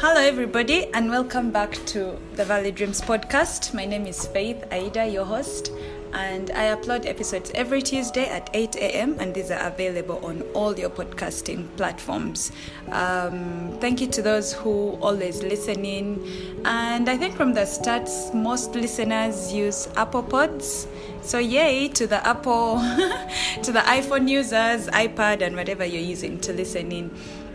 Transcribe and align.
Hello, 0.00 0.18
everybody, 0.18 0.86
and 0.94 1.10
welcome 1.10 1.50
back 1.50 1.72
to 1.84 2.18
the 2.32 2.42
Valley 2.46 2.70
Dreams 2.70 3.02
podcast. 3.02 3.74
My 3.74 3.84
name 3.84 4.06
is 4.06 4.24
Faith 4.28 4.64
Aida, 4.72 5.06
your 5.06 5.26
host, 5.26 5.72
and 6.14 6.50
I 6.52 6.74
upload 6.74 7.04
episodes 7.04 7.50
every 7.54 7.82
Tuesday 7.82 8.26
at 8.26 8.48
8 8.54 8.76
a.m., 8.76 9.16
and 9.20 9.34
these 9.34 9.50
are 9.50 9.60
available 9.60 10.18
on 10.24 10.40
all 10.54 10.74
your 10.78 10.88
podcasting 10.88 11.68
platforms. 11.76 12.50
Um, 12.90 13.76
thank 13.82 14.00
you 14.00 14.06
to 14.06 14.22
those 14.22 14.54
who 14.54 14.96
always 15.02 15.42
listen 15.42 15.84
in, 15.84 16.24
and 16.64 17.06
I 17.10 17.18
think 17.18 17.36
from 17.36 17.52
the 17.52 17.66
start, 17.66 18.08
most 18.32 18.74
listeners 18.74 19.52
use 19.52 19.86
Apple 19.98 20.22
Pods. 20.22 20.88
So 21.20 21.36
yay 21.36 21.88
to 21.88 22.06
the 22.06 22.26
Apple, 22.26 22.78
to 23.62 23.70
the 23.70 23.80
iPhone 23.80 24.30
users, 24.30 24.86
iPad, 24.86 25.42
and 25.42 25.56
whatever 25.56 25.84
you're 25.84 26.00
using 26.00 26.40
to 26.40 26.54
listen 26.54 26.90
in. 26.90 27.10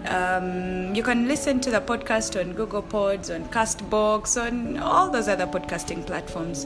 Um, 0.08 0.94
you 0.95 1.04
can 1.04 1.27
listen 1.27 1.59
to 1.62 1.72
the 1.72 1.82
podcast 1.82 2.40
on 2.40 2.54
Google 2.54 2.82
Pods, 2.82 3.30
on 3.30 3.45
Castbox, 3.50 4.41
on 4.41 4.78
all 4.78 5.09
those 5.09 5.28
other 5.28 5.48
podcasting 5.48 6.05
platforms. 6.05 6.66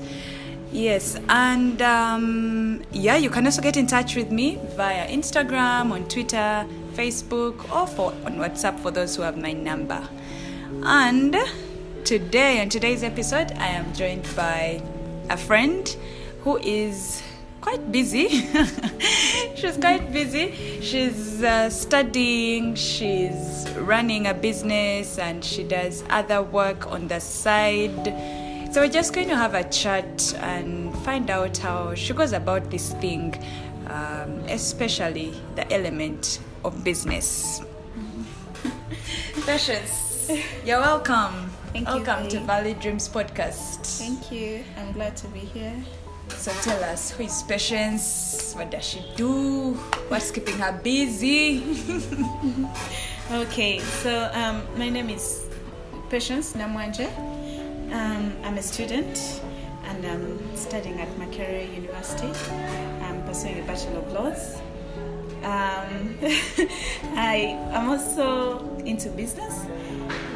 Yes, 0.72 1.18
and 1.30 1.82
um, 1.82 2.84
yeah, 2.92 3.16
you 3.16 3.30
can 3.32 3.46
also 3.46 3.62
get 3.62 3.76
in 3.76 3.88
touch 3.88 4.16
with 4.16 4.32
me 4.32 4.60
via 4.76 5.08
Instagram, 5.08 5.92
on 5.92 6.08
Twitter, 6.08 6.66
Facebook, 6.94 7.72
or 7.76 7.88
for, 7.88 8.12
on 8.26 8.36
WhatsApp 8.36 8.80
for 8.80 8.92
those 8.92 9.16
who 9.16 9.24
have 9.24 9.36
my 9.36 9.52
number. 9.52 10.08
And 10.84 11.36
today, 12.04 12.62
on 12.62 12.70
today's 12.70 13.04
episode, 13.04 13.52
I 13.54 13.70
am 13.70 13.94
joined 13.94 14.28
by 14.36 14.84
a 15.30 15.38
friend 15.38 15.88
who 16.42 16.58
is 16.58 17.24
quite 17.62 17.92
busy. 17.92 18.28
she's 19.56 19.78
quite 19.78 20.12
busy. 20.12 20.82
She's 20.82 21.44
uh, 21.44 21.70
studying, 21.70 22.76
she's 22.76 23.70
running 23.78 24.28
a 24.28 24.34
business, 24.34 25.18
and 25.18 25.44
she 25.44 25.64
does 25.64 26.04
other 26.10 26.42
work 26.42 26.88
on 26.88 27.08
the 27.08 27.20
side. 27.20 28.06
So 28.72 28.82
we're 28.82 28.90
just 28.90 29.14
going 29.14 29.30
to 29.30 29.36
have 29.36 29.56
a 29.56 29.64
chat 29.70 30.34
and 30.42 30.96
find 31.00 31.30
out 31.30 31.58
how 31.58 31.96
she 31.96 32.14
goes 32.14 32.34
about 32.34 32.70
this 32.70 32.94
thing, 32.94 33.34
um, 33.88 34.40
especially 34.48 35.34
the 35.56 35.72
element 35.74 36.40
of 36.64 36.84
business. 36.84 37.62
Patience, 39.46 40.30
you're 40.66 40.80
welcome. 40.80 41.50
Thank 41.74 41.88
you, 41.88 42.04
welcome 42.04 42.28
to 42.30 42.40
Valley 42.42 42.74
Dreams 42.76 43.10
podcast. 43.10 43.86
Thank 43.98 44.32
you. 44.32 44.64
I'm 44.78 44.92
glad 44.92 45.16
to 45.18 45.28
be 45.28 45.40
here. 45.40 45.76
So 46.38 46.52
tell 46.62 46.84
us, 46.84 47.12
who 47.12 47.24
is 47.24 47.44
Patience? 47.44 48.54
What 48.56 48.72
does 48.72 48.86
she 48.86 49.04
do? 49.16 49.74
What's 50.08 50.32
keeping 50.32 50.58
her 50.58 50.72
busy? 50.84 51.64
Okay, 53.32 53.78
so 54.02 54.28
um, 54.34 54.66
my 54.76 54.90
name 54.90 55.12
is 55.12 55.46
Patience 56.10 56.54
Namwanje. 56.54 57.06
Um, 57.94 58.34
I'm 58.44 58.58
a 58.58 58.62
student 58.64 59.40
and 59.86 60.04
I'm 60.04 60.58
studying 60.58 61.00
at 61.00 61.08
Makerere 61.20 61.72
University. 61.72 62.34
I'm 63.06 63.22
pursuing 63.30 63.60
a 63.60 63.64
Bachelor 63.68 64.00
of 64.00 64.12
Laws. 64.14 64.56
Um, 65.46 66.18
I 67.14 67.54
am 67.70 67.90
also 67.90 68.66
into 68.84 69.10
business, 69.10 69.54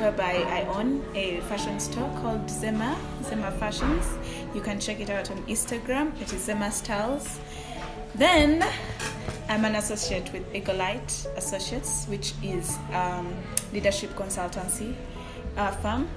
whereby 0.04 0.34
I 0.50 0.64
own 0.78 1.02
a 1.16 1.40
fashion 1.48 1.80
store 1.80 2.10
called 2.20 2.46
Zema, 2.48 2.94
Zema 3.22 3.58
Fashions. 3.58 4.06
You 4.54 4.60
can 4.60 4.78
check 4.78 5.00
it 5.00 5.10
out 5.10 5.32
on 5.32 5.38
Instagram. 5.44 6.12
It 6.22 6.34
is 6.34 6.46
Zema 6.46 6.74
Styles. 6.74 7.40
Then 8.14 8.68
I'm 9.48 9.64
an 9.64 9.76
associate 9.76 10.30
with 10.34 10.44
Eaglelight 10.52 11.08
Associates, 11.38 12.06
which 12.08 12.34
is 12.44 12.78
um, 12.92 13.34
leadership 13.72 14.10
consultancy 14.16 14.94
uh, 15.56 15.72
firm. 15.72 16.10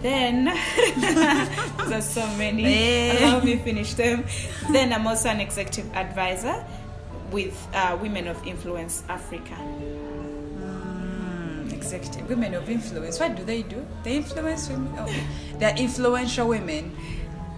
Then 0.00 0.44
there's 1.88 2.08
so 2.08 2.26
many. 2.38 3.18
Allow 3.18 3.40
me 3.40 3.56
finish 3.56 3.92
them. 3.92 4.24
Then 4.72 4.94
I'm 4.94 5.06
also 5.06 5.28
an 5.28 5.40
executive 5.40 5.92
advisor 5.94 6.64
with 7.30 7.68
uh, 7.74 7.98
Women 8.00 8.28
of 8.28 8.46
Influence 8.46 9.02
Africa. 9.10 9.58
Executive 11.72 12.28
women 12.28 12.54
of 12.54 12.68
influence. 12.68 13.20
What 13.20 13.36
do 13.36 13.44
they 13.44 13.62
do? 13.62 13.84
They 14.02 14.16
influence 14.16 14.68
women. 14.68 14.92
Oh, 14.98 15.14
they're 15.58 15.76
influential 15.76 16.48
women. 16.48 16.96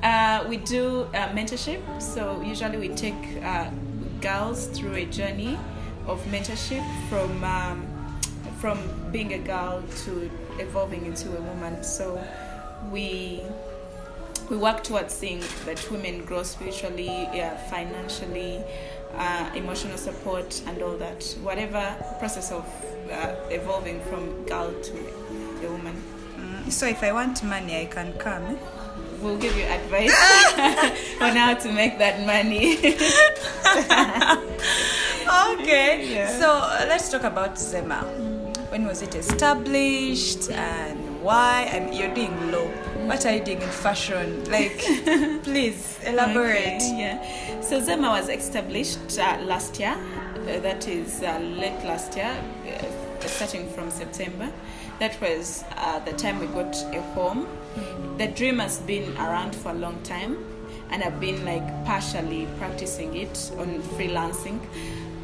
Uh, 0.03 0.45
we 0.49 0.59
do 0.59 1.03
uh, 1.15 1.29
mentorship, 1.31 1.81
so 2.01 2.41
usually 2.43 2.77
we 2.79 2.89
take 2.95 3.43
uh, 3.43 3.69
girls 4.21 4.67
through 4.67 4.95
a 4.95 5.05
journey 5.07 5.59
of 6.07 6.23
mentorship 6.27 6.85
from 7.09 7.43
um, 7.43 7.87
from 8.61 8.79
being 9.13 9.33
a 9.35 9.39
girl 9.39 9.83
to 10.05 10.31
evolving 10.59 11.07
into 11.07 11.29
a 11.37 11.41
woman. 11.41 11.83
So 11.83 12.23
we 12.93 13.43
we 14.51 14.57
work 14.57 14.83
towards 14.83 15.13
seeing 15.15 15.43
that 15.67 15.91
women 15.91 16.25
grow 16.25 16.43
spiritually, 16.43 17.07
yeah, 17.07 17.57
financially, 17.69 18.63
uh, 19.17 19.51
emotional 19.55 19.99
support, 19.99 20.63
and 20.67 20.81
all 20.83 20.97
that. 20.97 21.23
Whatever 21.43 21.97
process 22.19 22.51
of 22.53 22.65
uh, 23.11 23.35
evolving 23.51 24.01
from 24.03 24.45
girl 24.45 24.73
to 24.83 24.93
a 25.67 25.71
woman. 25.71 25.97
Mm, 26.37 26.71
so 26.73 26.87
if 26.87 27.03
I 27.03 27.13
want 27.13 27.43
money, 27.43 27.83
I 27.83 27.87
can 27.87 28.13
come. 28.15 28.45
eh? 28.45 28.57
We'll 29.21 29.39
give 29.39 29.57
you 29.57 29.65
advice 29.65 30.15
on 31.21 31.35
how 31.35 31.55
to 31.55 31.73
make 31.73 31.99
that 31.99 32.25
money. 32.25 32.77
okay. 35.61 36.07
Yeah. 36.15 36.39
So 36.39 36.51
uh, 36.53 36.87
let's 36.89 37.11
talk 37.11 37.25
about 37.25 37.55
Zema. 37.57 38.03
When 38.71 38.87
was 38.87 39.03
it 39.03 39.15
established 39.15 40.51
and 40.51 41.23
why? 41.23 41.63
And 41.73 41.95
you're 41.95 42.15
doing 42.15 42.53
law. 42.53 42.67
What 43.09 43.25
are 43.27 43.35
you 43.35 43.43
doing 43.43 43.63
in 43.63 43.69
fashion? 43.71 44.45
Like, 44.51 44.79
please 45.43 45.99
elaborate. 46.07 46.77
Okay, 46.77 46.99
yeah. 46.99 47.61
So 47.61 47.81
Zema 47.81 48.11
was 48.21 48.29
established 48.29 49.19
uh, 49.19 49.39
last 49.43 49.81
year. 49.81 49.97
Uh, 50.37 50.61
that 50.61 50.87
is 50.87 51.23
uh, 51.23 51.39
late 51.41 51.83
last 51.85 52.15
year, 52.17 52.35
uh, 52.67 52.98
starting 53.27 53.69
from 53.71 53.91
September. 53.91 54.51
That 54.99 55.21
was 55.21 55.65
uh, 55.77 55.99
the 56.01 56.13
time 56.13 56.41
we 56.41 56.47
got 56.47 56.75
a 56.95 57.01
home. 57.15 57.47
The 58.19 58.29
dream 58.29 58.59
has 58.59 58.79
been 58.81 59.17
around 59.17 59.55
for 59.55 59.71
a 59.71 59.75
long 59.75 60.03
time, 60.03 60.45
and 60.91 61.03
I've 61.03 61.21
been 61.21 61.45
like 61.45 61.67
partially 61.85 62.47
practicing 62.59 63.17
it 63.17 63.53
on 63.59 63.81
freelancing. 63.97 64.61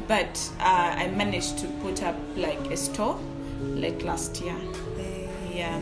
But 0.07 0.49
uh, 0.59 0.95
I 0.97 1.07
managed 1.07 1.57
to 1.59 1.67
put 1.81 2.03
up 2.03 2.15
like 2.35 2.59
a 2.71 2.77
store 2.77 3.19
late 3.61 4.03
last 4.03 4.41
year. 4.41 4.57
Yeah. 5.53 5.81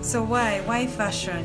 So 0.00 0.22
why? 0.22 0.60
Why 0.64 0.86
fashion? 0.86 1.44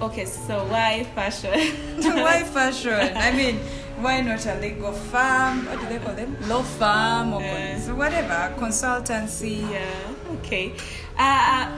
Okay, 0.00 0.24
so 0.24 0.64
why 0.66 1.04
fashion? 1.14 1.52
why 2.02 2.42
fashion? 2.52 3.16
I 3.16 3.30
mean, 3.32 3.60
why 3.98 4.20
not 4.20 4.44
a 4.46 4.58
legal 4.60 4.92
firm? 4.92 5.66
What 5.66 5.80
do 5.80 5.86
they 5.88 5.98
call 5.98 6.14
them? 6.14 6.36
Law 6.48 6.62
firm 6.62 7.32
or 7.34 7.78
so 7.78 7.94
whatever 7.94 8.54
consultancy. 8.58 9.68
Yeah. 9.70 9.88
Okay. 10.36 10.74
Uh, 11.18 11.70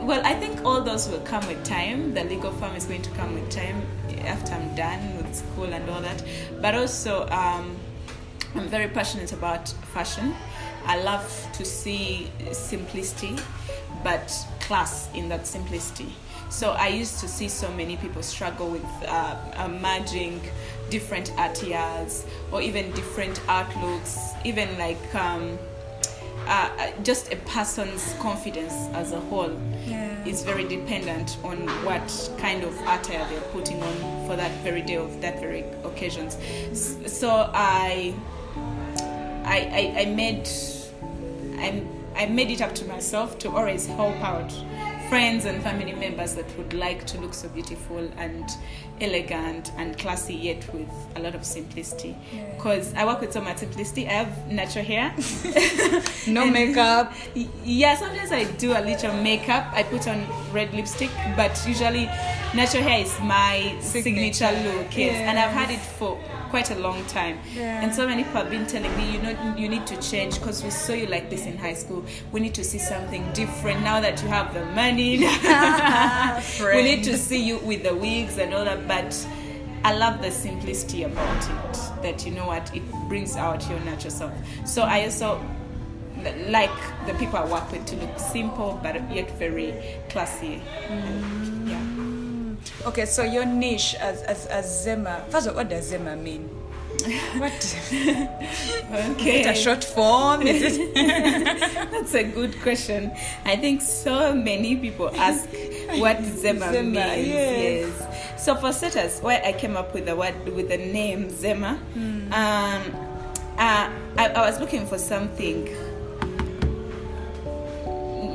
well, 0.00 0.22
I 0.24 0.34
think 0.34 0.64
all 0.64 0.82
those 0.82 1.08
will 1.08 1.20
come 1.20 1.46
with 1.46 1.62
time. 1.64 2.14
The 2.14 2.24
legal 2.24 2.52
firm 2.52 2.74
is 2.76 2.86
going 2.86 3.02
to 3.02 3.10
come 3.10 3.34
with 3.34 3.50
time 3.50 3.82
after 4.24 4.54
I'm 4.54 4.74
done 4.74 5.16
with 5.16 5.34
school 5.34 5.64
and 5.64 5.88
all 5.90 6.00
that. 6.00 6.22
But 6.60 6.74
also, 6.74 7.28
um, 7.28 7.76
I'm 8.54 8.68
very 8.68 8.88
passionate 8.88 9.32
about 9.32 9.68
fashion. 9.92 10.34
I 10.86 11.02
love 11.02 11.48
to 11.54 11.64
see 11.64 12.30
simplicity, 12.52 13.36
but 14.02 14.32
class 14.60 15.08
in 15.14 15.28
that 15.28 15.46
simplicity. 15.46 16.12
So 16.50 16.70
I 16.70 16.88
used 16.88 17.20
to 17.20 17.28
see 17.28 17.48
so 17.48 17.70
many 17.72 17.96
people 17.98 18.22
struggle 18.22 18.70
with 18.70 18.86
uh, 19.06 19.68
merging 19.68 20.40
different 20.90 21.32
attires 21.38 22.24
or 22.52 22.60
even 22.62 22.90
different 22.92 23.40
outlooks, 23.48 24.18
even 24.44 24.76
like 24.78 25.14
um, 25.14 25.58
uh, 26.46 26.70
uh, 26.78 26.90
just 27.02 27.32
a 27.32 27.36
person's 27.36 28.14
confidence 28.20 28.72
as 28.94 29.12
a 29.12 29.20
whole 29.20 29.52
Yeah. 29.86 30.24
is 30.24 30.42
very 30.42 30.64
dependent 30.64 31.36
on 31.44 31.58
what 31.84 32.30
kind 32.38 32.62
of 32.64 32.74
attire 32.82 33.26
they're 33.28 33.40
putting 33.52 33.82
on 33.82 34.26
for 34.26 34.36
that 34.36 34.50
very 34.62 34.80
day 34.82 34.96
of 34.96 35.20
that 35.20 35.40
very 35.40 35.64
occasions. 35.84 36.38
So 37.06 37.50
I, 37.52 38.14
I, 39.44 39.58
I, 39.96 40.00
I 40.02 40.04
made, 40.06 40.48
I, 41.58 41.82
I 42.16 42.26
made 42.26 42.50
it 42.50 42.62
up 42.62 42.74
to 42.76 42.84
myself 42.86 43.38
to 43.40 43.50
always 43.50 43.86
help 43.86 44.16
out 44.22 44.50
friends 45.08 45.44
and 45.46 45.62
family 45.62 45.92
members 45.92 46.34
that 46.34 46.44
would 46.58 46.72
like 46.74 47.06
to 47.06 47.18
look 47.20 47.32
so 47.32 47.48
beautiful 47.48 47.98
and 48.18 48.50
elegant 49.00 49.72
and 49.76 49.96
classy 49.98 50.34
yet 50.34 50.72
with 50.74 50.88
a 51.16 51.20
lot 51.20 51.34
of 51.34 51.44
simplicity. 51.44 52.16
Because 52.56 52.92
i 52.94 53.04
work 53.06 53.20
with 53.20 53.32
so 53.32 53.40
much 53.40 53.58
simplicity. 53.58 54.06
I 54.06 54.12
have 54.24 54.50
natural 54.50 54.84
hair. 54.84 55.14
No 56.26 56.42
And- 56.42 56.52
makeup. 56.52 57.12
Yeah 57.64 57.96
sometimes 57.96 58.32
i 58.32 58.44
do 58.58 58.72
a 58.72 58.82
little 58.84 59.14
makeup. 59.22 59.66
I 59.72 59.82
put 59.82 60.06
on 60.08 60.26
red 60.52 60.72
lipstick 60.74 61.10
but 61.36 61.58
usually 61.66 62.06
natural 62.54 62.82
hair 62.82 63.00
is 63.02 63.18
my 63.20 63.76
signature, 63.80 64.46
Signature, 64.48 64.68
look 64.78 64.96
yes. 64.96 65.16
and 65.16 65.38
i've 65.38 65.50
had 65.52 65.70
it 65.70 65.80
for 65.80 66.18
quite 66.50 66.70
a 66.70 66.78
long 66.78 67.04
time. 67.06 67.38
Yeah. 67.54 67.82
And 67.82 67.94
so 67.94 68.06
many 68.06 68.24
people 68.24 68.40
have 68.40 68.50
been 68.50 68.66
telling 68.66 68.94
me, 68.96 69.12
you 69.12 69.22
know, 69.22 69.54
you 69.56 69.68
need 69.68 69.86
to 69.86 70.00
change 70.00 70.38
because 70.38 70.62
we 70.62 70.70
saw 70.70 70.92
you 70.92 71.06
like 71.06 71.30
this 71.30 71.46
in 71.46 71.56
high 71.56 71.74
school. 71.74 72.04
We 72.32 72.40
need 72.40 72.54
to 72.54 72.64
see 72.64 72.78
something 72.78 73.30
different 73.32 73.82
now 73.82 74.00
that 74.00 74.22
you 74.22 74.28
have 74.28 74.54
the 74.54 74.64
money. 74.66 75.18
we 76.74 76.82
need 76.82 77.04
to 77.04 77.16
see 77.16 77.42
you 77.42 77.58
with 77.58 77.82
the 77.82 77.94
wigs 77.94 78.38
and 78.38 78.54
all 78.54 78.64
that. 78.64 78.86
But 78.88 79.26
I 79.84 79.94
love 79.94 80.20
the 80.22 80.30
simplicity 80.30 81.04
about 81.04 81.44
it. 81.44 82.02
That 82.02 82.26
you 82.26 82.32
know 82.32 82.46
what, 82.46 82.74
it 82.74 82.82
brings 83.08 83.36
out 83.36 83.68
your 83.68 83.80
natural 83.80 84.10
self. 84.10 84.32
So 84.64 84.82
I 84.82 85.04
also 85.04 85.40
like 86.48 86.70
the 87.06 87.14
people 87.14 87.38
I 87.38 87.46
work 87.46 87.70
with 87.70 87.86
to 87.86 87.96
look 87.96 88.18
simple 88.18 88.78
but 88.82 88.94
yet 89.14 89.30
very 89.38 89.74
classy. 90.08 90.60
And, 90.88 91.68
yeah. 91.68 92.17
Okay, 92.86 93.06
so 93.06 93.22
your 93.22 93.44
niche 93.44 93.94
as, 94.00 94.22
as, 94.22 94.46
as 94.46 94.86
Zema, 94.86 95.26
first 95.30 95.46
of 95.46 95.52
all, 95.52 95.58
what 95.62 95.68
does 95.68 95.92
Zema 95.92 96.20
mean? 96.20 96.48
What? 97.38 97.52
Okay. 99.12 99.40
Is 99.40 99.46
it 99.46 99.50
a 99.50 99.54
short 99.54 99.84
form? 99.84 100.42
Is 100.42 100.78
it? 100.78 100.94
That's 101.90 102.14
a 102.14 102.24
good 102.24 102.60
question. 102.62 103.12
I 103.44 103.56
think 103.56 103.82
so 103.82 104.34
many 104.34 104.76
people 104.76 105.08
ask 105.16 105.44
what 106.00 106.18
Zema, 106.42 106.72
Zema, 106.72 106.82
means. 106.84 107.28
yes. 107.28 107.86
Yes. 108.00 108.44
So 108.44 108.56
for 108.56 108.72
starters, 108.72 109.20
why 109.20 109.40
I 109.44 109.52
came 109.52 109.76
up 109.76 109.94
with 109.94 110.06
the 110.06 110.16
word 110.16 110.34
with 110.54 110.68
the 110.68 110.78
name 110.78 111.28
Zema, 111.28 111.78
Hmm. 111.94 112.32
um, 112.32 112.82
uh, 113.58 113.90
I, 114.16 114.28
I 114.34 114.40
was 114.50 114.58
looking 114.60 114.86
for 114.86 114.98
something 114.98 115.68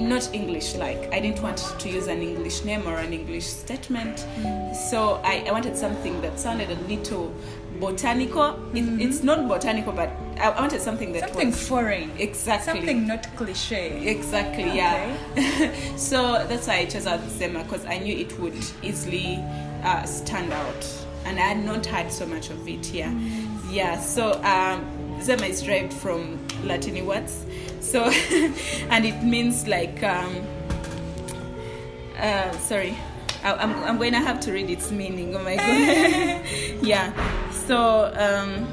not 0.09 0.33
English 0.33 0.75
like. 0.75 1.11
I 1.13 1.19
didn't 1.19 1.41
want 1.41 1.57
to 1.79 1.89
use 1.89 2.07
an 2.07 2.21
English 2.21 2.63
name 2.63 2.87
or 2.87 2.97
an 2.97 3.13
English 3.13 3.45
statement. 3.45 4.25
So 4.89 5.21
I, 5.23 5.45
I 5.47 5.51
wanted 5.51 5.77
something 5.77 6.21
that 6.21 6.39
sounded 6.39 6.69
a 6.69 6.75
little 6.87 7.33
botanical. 7.79 8.59
It, 8.73 9.01
It's 9.01 9.23
not 9.23 9.47
botanical, 9.47 9.93
but 9.93 10.09
I, 10.37 10.49
I 10.49 10.59
wanted 10.61 10.81
something 10.81 11.13
that. 11.13 11.29
Something 11.29 11.51
was 11.51 11.67
foreign. 11.67 12.11
exactly 12.17 12.73
Something 12.73 13.07
not 13.07 13.27
cliche. 13.35 14.05
Exactly, 14.07 14.75
yeah. 14.75 15.15
so 15.97 16.45
that's 16.47 16.67
why 16.67 16.77
I 16.79 16.85
chose 16.85 17.07
out 17.07 17.21
Zema 17.21 17.63
because 17.63 17.85
I 17.85 17.97
knew 17.99 18.15
it 18.15 18.37
would 18.39 18.55
easily 18.81 19.39
uh, 19.83 20.03
stand 20.03 20.53
out, 20.53 20.85
and 21.25 21.39
I 21.39 21.43
had 21.43 21.65
not 21.65 21.85
had 21.85 22.11
so 22.11 22.25
much 22.25 22.49
of 22.49 22.67
it 22.67 22.85
here. 22.85 23.11
Yeah, 23.73 23.99
so 23.99 24.33
um, 24.43 24.85
Zema 25.19 25.49
is 25.49 25.63
derived 25.63 25.93
from 25.93 26.37
Latin 26.63 27.03
words, 27.07 27.43
so 27.79 28.03
and 28.89 29.03
it 29.03 29.23
means 29.23 29.67
like 29.67 30.03
um, 30.03 30.45
uh, 32.19 32.51
sorry. 32.59 32.95
I, 33.43 33.55
I'm, 33.55 33.83
I'm 33.83 33.97
going 33.97 34.13
to 34.13 34.19
have 34.19 34.39
to 34.41 34.53
read 34.53 34.69
its 34.69 34.91
meaning. 34.91 35.35
Oh 35.35 35.43
my 35.43 35.55
god. 35.55 36.45
yeah. 36.81 37.11
So, 37.51 38.13
um, 38.15 38.67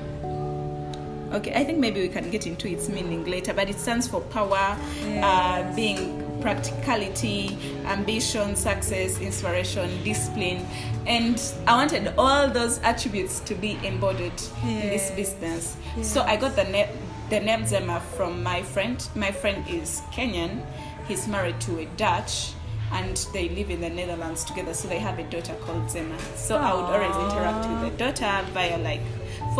Okay, 1.33 1.55
I 1.55 1.63
think 1.63 1.79
maybe 1.79 2.01
we 2.01 2.09
can 2.09 2.29
get 2.29 2.47
into 2.49 2.69
its 2.69 2.89
meaning 2.89 3.25
later, 3.25 3.55
but 3.55 3.71
it 3.71 3.79
stands 3.79 4.09
for 4.09 4.21
power, 4.21 4.77
uh, 5.23 5.77
being 5.77 6.30
practicality, 6.41 7.57
ambition, 7.87 8.57
success, 8.57 9.21
inspiration, 9.21 9.89
discipline, 10.05 10.67
and 11.07 11.41
I 11.67 11.75
wanted 11.77 12.13
all 12.19 12.49
those 12.49 12.79
attributes 12.81 13.41
to 13.41 13.55
be 13.55 13.79
embodied 13.85 14.33
in 14.65 14.81
this 14.91 15.11
Yes. 15.11 15.17
business. 15.17 15.77
So 16.03 16.23
I 16.23 16.37
got 16.37 16.57
the 16.57 16.65
name 16.65 16.89
the 17.31 17.39
name 17.39 17.63
Zema 17.63 18.01
from 18.17 18.43
my 18.43 18.61
friend. 18.63 18.99
My 19.15 19.31
friend 19.31 19.65
is 19.69 20.03
Kenyan. 20.13 20.63
He's 21.07 21.29
married 21.29 21.61
to 21.61 21.79
a 21.79 21.87
Dutch. 21.97 22.53
And 22.93 23.17
they 23.33 23.49
live 23.51 23.71
in 23.71 23.81
the 23.81 23.89
Netherlands 23.89 24.43
together, 24.43 24.75
so 24.75 24.89
they 24.89 24.99
have 24.99 25.21
a 25.21 25.23
daughter 25.23 25.55
called 25.65 25.85
Zema. 25.87 26.19
So 26.35 26.57
I 26.57 26.75
would 26.75 26.87
always 26.91 27.15
interact 27.25 27.69
with 27.71 27.81
the 27.87 28.05
daughter 28.05 28.45
via 28.53 28.79
like 28.79 29.01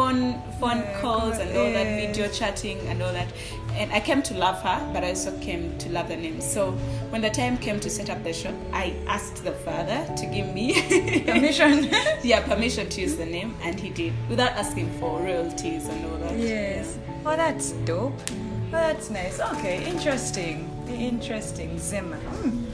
phone 0.01 0.41
phone 0.61 0.79
Yeah, 0.79 1.01
calls 1.01 1.39
and 1.39 1.51
all 1.57 1.73
that 1.79 1.89
video 2.01 2.29
chatting 2.29 2.79
and 2.89 3.03
all 3.03 3.13
that 3.13 3.29
and 3.81 3.93
i 3.93 4.01
came 4.01 4.23
to 4.23 4.35
love 4.35 4.59
her 4.63 4.79
but 4.95 5.05
i 5.05 5.11
also 5.11 5.33
came 5.41 5.77
to 5.79 5.89
love 5.91 6.09
the 6.09 6.17
name 6.17 6.41
so 6.41 6.63
when 7.11 7.21
the 7.21 7.31
time 7.31 7.57
came 7.59 7.79
to 7.81 7.91
set 7.91 8.09
up 8.11 8.23
the 8.25 8.33
shop 8.33 8.55
i 8.73 8.95
asked 9.07 9.45
the 9.45 9.53
father 9.67 10.01
to 10.17 10.25
give 10.27 10.49
me 10.55 10.67
Permission. 11.33 11.89
yeah 12.23 12.41
permission 12.53 12.89
to 12.89 13.01
use 13.01 13.17
the 13.17 13.27
name 13.27 13.55
and 13.63 13.79
he 13.79 13.91
did 13.91 14.13
without 14.29 14.53
asking 14.53 14.89
for 14.99 15.21
royalties 15.21 15.87
and 15.89 16.01
all 16.07 16.19
that 16.19 16.37
Yes. 16.39 16.99
Oh, 17.27 17.37
that's 17.37 17.73
dope. 17.85 18.15
Oh, 18.73 18.79
that's 18.87 19.11
nice. 19.11 19.41
Okay, 19.41 19.85
interesting. 19.85 20.57
Interesting. 20.89 21.71
Zema. 21.77 22.17
Hmm. 22.17 22.65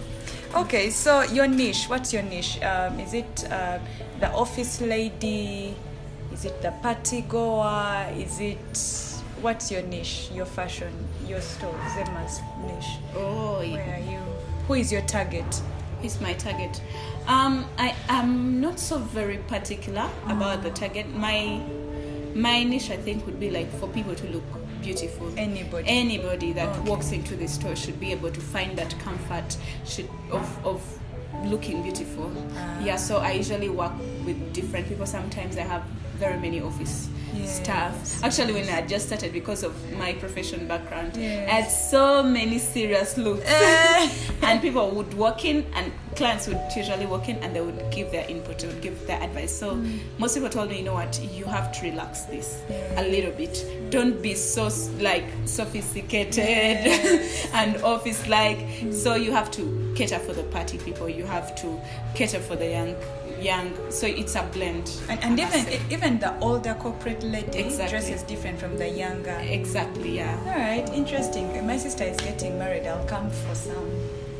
Okay, 0.62 0.90
so 0.90 1.22
your 1.36 1.48
niche. 1.48 1.88
What's 1.88 2.12
your 2.12 2.22
niche? 2.22 2.62
Um, 2.62 3.00
is 3.00 3.12
it 3.14 3.34
uh, 3.50 3.78
the 4.20 4.30
office 4.32 4.80
lady? 4.80 5.74
Is 6.36 6.44
it 6.44 6.60
the 6.60 6.70
party 6.82 7.22
goer? 7.22 8.06
Is 8.14 8.40
it 8.40 8.58
what's 9.40 9.70
your 9.70 9.80
niche? 9.82 10.28
Your 10.34 10.44
fashion, 10.44 10.92
your 11.26 11.40
store, 11.40 11.74
Zema's 11.94 12.40
niche. 12.66 12.98
oh 13.16 13.62
yeah. 13.62 13.76
Where 13.76 13.94
are 13.96 14.10
you? 14.12 14.18
Who 14.68 14.74
is 14.74 14.92
your 14.92 15.00
target? 15.02 15.62
He's 16.02 16.20
my 16.20 16.34
target. 16.34 16.82
Um, 17.26 17.64
I 17.78 17.94
am 18.10 18.60
not 18.60 18.78
so 18.78 18.98
very 18.98 19.38
particular 19.48 20.10
about 20.26 20.62
the 20.62 20.70
target. 20.70 21.08
My 21.14 21.58
my 22.34 22.64
niche, 22.64 22.90
I 22.90 22.98
think, 22.98 23.24
would 23.24 23.40
be 23.40 23.48
like 23.50 23.70
for 23.80 23.88
people 23.88 24.14
to 24.14 24.26
look 24.28 24.44
beautiful. 24.82 25.32
Anybody. 25.38 25.88
Anybody 25.88 26.52
that 26.52 26.68
Okay. 26.68 26.90
walks 26.90 27.12
into 27.12 27.34
the 27.34 27.48
store 27.48 27.74
should 27.76 27.98
be 27.98 28.12
able 28.12 28.30
to 28.30 28.40
find 28.40 28.76
that 28.76 28.94
comfort 28.98 29.56
should 29.86 30.10
of 30.30 30.66
of 30.66 30.82
looking 31.46 31.82
beautiful. 31.82 32.30
Ah. 32.58 32.84
Yeah. 32.84 32.96
So 32.96 33.18
I 33.18 33.32
usually 33.32 33.70
work 33.70 33.92
with 34.26 34.52
different 34.52 34.86
people. 34.86 35.06
Sometimes 35.06 35.56
I 35.56 35.62
have 35.62 35.82
very 36.18 36.38
many 36.38 36.60
office 36.60 37.08
Yes. 37.34 37.56
staff. 37.56 38.24
Actually, 38.24 38.54
when 38.54 38.68
I 38.70 38.80
just 38.86 39.08
started 39.08 39.30
because 39.32 39.62
of 39.62 39.74
my 39.98 40.14
profession 40.14 40.66
background, 40.66 41.16
Yes. 41.16 41.46
I 41.48 41.52
had 41.60 41.70
so 41.70 42.22
many 42.22 42.58
serious 42.58 43.18
looks 43.18 43.44
Eh. 43.46 44.08
and 44.42 44.62
people 44.62 44.90
would 44.92 45.12
walk 45.14 45.44
in 45.44 45.66
and 45.74 45.92
clients 46.14 46.46
would 46.48 46.58
usually 46.74 47.04
walk 47.04 47.28
in 47.28 47.36
and 47.42 47.54
they 47.54 47.60
would 47.60 47.78
give 47.90 48.10
their 48.10 48.26
input 48.26 48.58
they 48.60 48.68
would 48.68 48.80
give 48.80 49.06
their 49.06 49.20
advice 49.22 49.52
so 49.54 49.72
Mm. 49.74 49.98
most 50.18 50.34
people 50.34 50.48
told 50.48 50.70
me 50.70 50.78
you 50.78 50.84
know 50.84 50.94
what 50.94 51.20
you 51.34 51.44
have 51.44 51.70
to 51.78 51.82
relax 51.90 52.22
this 52.22 52.62
a 52.96 53.02
little 53.02 53.32
bit 53.32 53.66
don't 53.90 54.22
be 54.22 54.34
so 54.34 54.70
like 55.00 55.24
sophisticated 55.44 56.40
and 57.52 57.76
office 57.82 58.26
like 58.28 58.58
so 58.92 59.14
you 59.14 59.30
have 59.30 59.50
to 59.50 59.92
cater 59.94 60.18
for 60.18 60.32
the 60.32 60.42
party 60.44 60.78
people 60.78 61.06
you 61.08 61.26
have 61.26 61.54
to 61.54 61.78
cater 62.14 62.38
for 62.40 62.56
the 62.56 62.66
young 62.70 62.94
young 63.40 63.72
so 63.90 64.06
it's 64.06 64.34
a 64.34 64.42
blend 64.52 64.90
And, 65.08 65.22
and 65.22 65.38
even 65.40 65.66
even 65.90 66.18
the 66.18 66.38
older 66.40 66.74
corporate 66.74 67.22
lady 67.22 67.58
Exactly. 67.58 67.90
dresses 67.90 68.22
different 68.22 68.58
from 68.58 68.76
the 68.78 68.88
younger. 68.88 69.36
exactly 69.42 70.16
yeah 70.16 70.38
All 70.46 70.52
right, 70.58 70.88
interesting. 70.94 71.66
My 71.66 71.76
sister 71.76 72.04
is 72.04 72.16
getting 72.18 72.58
married. 72.58 72.86
I'll 72.86 73.04
come 73.06 73.30
for 73.30 73.54
some 73.54 73.90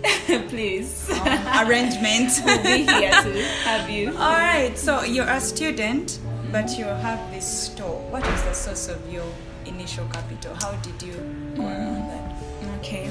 please 0.49 1.11
um, 1.11 1.29
arrangement. 1.67 2.31
we'll 2.45 2.63
be 2.63 2.85
here 2.85 3.11
to 3.11 3.43
have 3.65 3.89
you 3.91 4.09
All 4.11 4.39
right, 4.39 4.77
so 4.79 5.03
you're 5.03 5.29
a 5.29 5.41
student, 5.41 6.19
but 6.53 6.79
you 6.79 6.85
have 6.85 7.19
this 7.33 7.47
store. 7.47 7.99
What 8.11 8.27
is 8.27 8.43
the 8.45 8.53
source 8.55 8.89
of 8.89 9.01
your 9.13 9.25
initial 9.67 10.07
capital? 10.13 10.55
How 10.55 10.73
did 10.77 11.03
you 11.03 11.15
go 11.57 11.63
around 11.65 12.09
that? 12.09 12.79
Okay. 12.79 13.11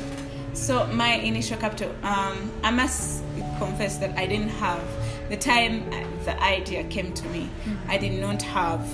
So 0.54 0.88
my 0.88 1.15
initial 1.15 1.58
capital, 1.58 1.92
um, 2.04 2.50
I 2.63 2.72
must 2.72 3.24
confess 3.60 3.98
that 3.98 4.18
I 4.18 4.25
didn't 4.25 4.50
have 4.50 4.80
the 5.29 5.38
time 5.38 5.89
the 6.25 6.41
idea 6.41 6.84
came 6.86 7.13
to 7.13 7.27
me. 7.29 7.50
I 7.88 7.98
did 7.98 8.20
not 8.20 8.41
have 8.41 8.88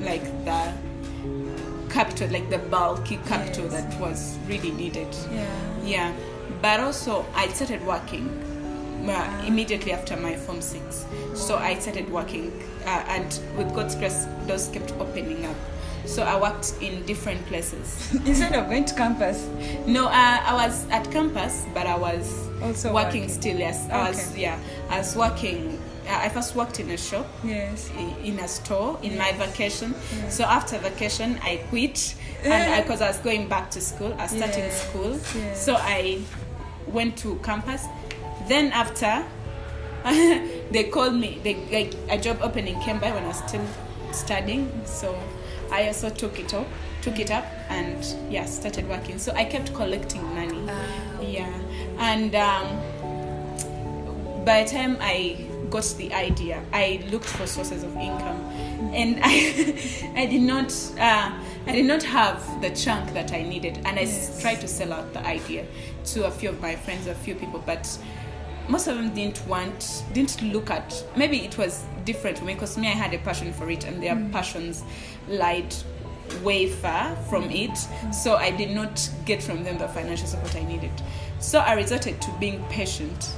like 0.00 0.22
the 0.44 0.72
capital, 1.90 2.28
like 2.30 2.48
the 2.50 2.58
bulky 2.58 3.16
capital 3.26 3.64
Yes. 3.70 3.72
that 3.84 4.00
was 4.00 4.38
really 4.48 4.70
needed. 4.72 5.08
Yeah. 5.32 5.46
Yeah, 5.84 6.12
but 6.62 6.80
also 6.80 7.26
I 7.34 7.48
started 7.48 7.84
working 7.86 8.28
uh, 9.08 9.44
immediately 9.46 9.92
after 9.92 10.16
my 10.16 10.34
form 10.36 10.60
six. 10.60 11.06
So 11.34 11.56
I 11.56 11.78
started 11.78 12.10
working, 12.10 12.52
uh, 12.86 13.04
and 13.08 13.38
with 13.56 13.74
God's 13.74 13.94
grace, 13.94 14.26
doors 14.46 14.68
kept 14.68 14.92
opening 15.00 15.44
up. 15.46 15.56
So 16.06 16.22
I 16.22 16.40
worked 16.40 16.74
in 16.80 17.04
different 17.06 17.44
places. 17.46 18.12
Instead 18.26 18.54
of 18.54 18.66
going 18.68 18.84
to 18.86 18.94
campus, 18.94 19.46
No, 19.86 20.06
uh, 20.06 20.10
I 20.12 20.66
was 20.66 20.88
at 20.90 21.10
campus, 21.10 21.64
but 21.74 21.86
I 21.86 21.96
was 21.96 22.48
Also 22.62 22.92
working, 22.92 23.22
working. 23.22 23.28
still. 23.28 23.56
Yes, 23.58 23.88
I 23.90 24.08
was. 24.08 24.36
Yeah, 24.36 24.58
I 24.88 24.98
was 24.98 25.14
working. 25.16 25.78
I 26.08 26.28
first 26.28 26.56
worked 26.56 26.80
in 26.80 26.90
a 26.90 26.96
shop, 26.96 27.26
yes. 27.44 27.88
in 28.24 28.38
a 28.40 28.48
store, 28.48 28.98
in 29.00 29.16
my 29.16 29.30
vacation. 29.32 29.94
So 30.28 30.42
after 30.44 30.76
vacation, 30.78 31.38
I 31.42 31.60
quit, 31.68 32.16
and 32.44 32.82
because 32.82 33.00
I, 33.00 33.08
was 33.08 33.18
going 33.18 33.46
back 33.48 33.70
to 33.72 33.80
school, 33.80 34.12
I 34.18 34.22
was 34.24 34.32
starting 34.32 34.64
Yes, 34.64 34.88
school. 34.88 35.12
yes. 35.36 35.64
So 35.64 35.76
I 35.78 36.20
went 36.88 37.16
to 37.18 37.36
campus. 37.44 37.84
Then 38.48 38.72
after, 38.72 39.24
they 40.04 40.84
called 40.90 41.14
me. 41.14 41.38
They 41.44 41.54
like 41.70 41.94
a 42.08 42.18
job 42.20 42.38
opening 42.42 42.80
came 42.80 42.98
by 42.98 43.12
when 43.12 43.22
I 43.24 43.28
was 43.28 43.38
still 43.46 43.64
studying. 44.12 44.68
So 44.84 45.16
I 45.70 45.86
also 45.88 46.10
took 46.10 46.38
it 46.40 46.52
up, 46.54 46.66
took 47.02 47.18
it 47.18 47.30
up, 47.30 47.44
and 47.68 48.04
yeah, 48.32 48.44
started 48.44 48.88
working. 48.88 49.18
So 49.18 49.32
I 49.32 49.44
kept 49.44 49.72
collecting 49.74 50.22
money. 50.34 50.64
Ah, 50.68 51.20
Yeah, 51.20 51.52
and 51.98 52.34
um, 52.34 52.66
by 54.44 54.64
the 54.64 54.70
time 54.70 54.96
I 55.00 55.36
got 55.70 55.84
the 55.98 56.12
idea, 56.12 56.62
I 56.72 57.00
looked 57.10 57.26
for 57.28 57.46
sources 57.46 57.82
of 57.84 57.94
income, 57.96 58.40
and 58.92 59.20
I, 59.22 60.12
I 60.16 60.26
did 60.26 60.42
not, 60.42 60.72
uh, 60.98 61.30
I 61.66 61.72
did 61.72 61.84
not 61.84 62.02
have 62.02 62.60
the 62.60 62.70
chunk 62.70 63.12
that 63.14 63.32
I 63.32 63.42
needed, 63.42 63.76
and 63.84 63.98
I 63.98 64.02
Yes. 64.02 64.40
tried 64.40 64.60
to 64.62 64.68
sell 64.68 64.92
out 64.92 65.12
the 65.12 65.24
idea 65.24 65.66
to 66.06 66.24
a 66.26 66.30
few 66.30 66.48
of 66.48 66.60
my 66.60 66.74
friends, 66.74 67.06
a 67.06 67.14
few 67.14 67.34
people, 67.36 67.62
but 67.64 67.86
most 68.70 68.86
of 68.86 68.96
them 68.96 69.12
didn't 69.14 69.46
want, 69.46 70.04
didn't 70.12 70.40
look 70.52 70.70
at. 70.70 71.04
Maybe 71.16 71.38
it 71.38 71.58
was 71.58 71.84
different 72.04 72.38
for 72.38 72.44
me 72.44 72.54
because 72.54 72.78
me, 72.78 72.88
I 72.88 72.92
had 72.92 73.12
a 73.12 73.18
passion 73.18 73.52
for 73.52 73.70
it, 73.70 73.84
and 73.84 74.02
their 74.02 74.14
mm. 74.14 74.32
passions 74.32 74.84
lied 75.28 75.74
way 76.42 76.68
far 76.68 77.16
from 77.28 77.48
mm. 77.48 77.68
it. 77.68 78.14
So 78.14 78.36
I 78.36 78.50
did 78.50 78.70
not 78.70 79.10
get 79.24 79.42
from 79.42 79.64
them 79.64 79.78
the 79.78 79.88
financial 79.88 80.26
support 80.26 80.54
I 80.56 80.62
needed. 80.62 80.92
So 81.40 81.58
I 81.58 81.72
resorted 81.72 82.20
to 82.22 82.30
being 82.38 82.62
patient 82.64 83.34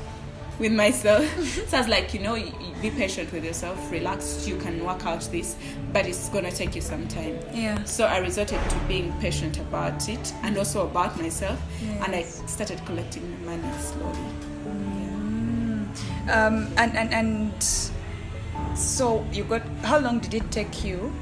with 0.59 0.73
myself. 0.73 1.25
so 1.69 1.77
I 1.77 1.81
was 1.81 1.89
like, 1.89 2.13
you 2.13 2.21
know, 2.21 2.35
be 2.83 2.91
patient 2.91 3.33
with 3.33 3.45
yourself, 3.45 3.91
relax, 3.91 4.47
you 4.47 4.57
can 4.59 4.85
work 4.85 5.07
out 5.07 5.23
this, 5.33 5.57
but 5.93 6.07
it's 6.07 6.29
gonna 6.29 6.53
take 6.53 6.75
you 6.75 6.81
some 6.81 7.07
time. 7.09 7.39
Yeah. 7.55 7.83
So 7.85 8.05
I 8.07 8.19
resorted 8.19 8.61
to 8.69 8.77
being 8.89 9.13
patient 9.21 9.59
about 9.59 10.09
it 10.09 10.33
and 10.43 10.59
also 10.59 10.87
about 10.87 11.19
myself, 11.19 11.61
and 12.03 12.15
I 12.15 12.23
started 12.23 12.85
collecting 12.85 13.31
the 13.31 13.47
money 13.47 13.79
slowly. 13.79 14.52
Um, 16.31 16.69
and, 16.77 16.97
and 16.97 17.13
and 17.13 18.79
so 18.79 19.25
you 19.33 19.45
got 19.45 19.63
how 19.83 19.99
long 19.99 20.21
did 20.21 20.35
it 20.35 20.51
take 20.51 20.85
you 20.85 21.13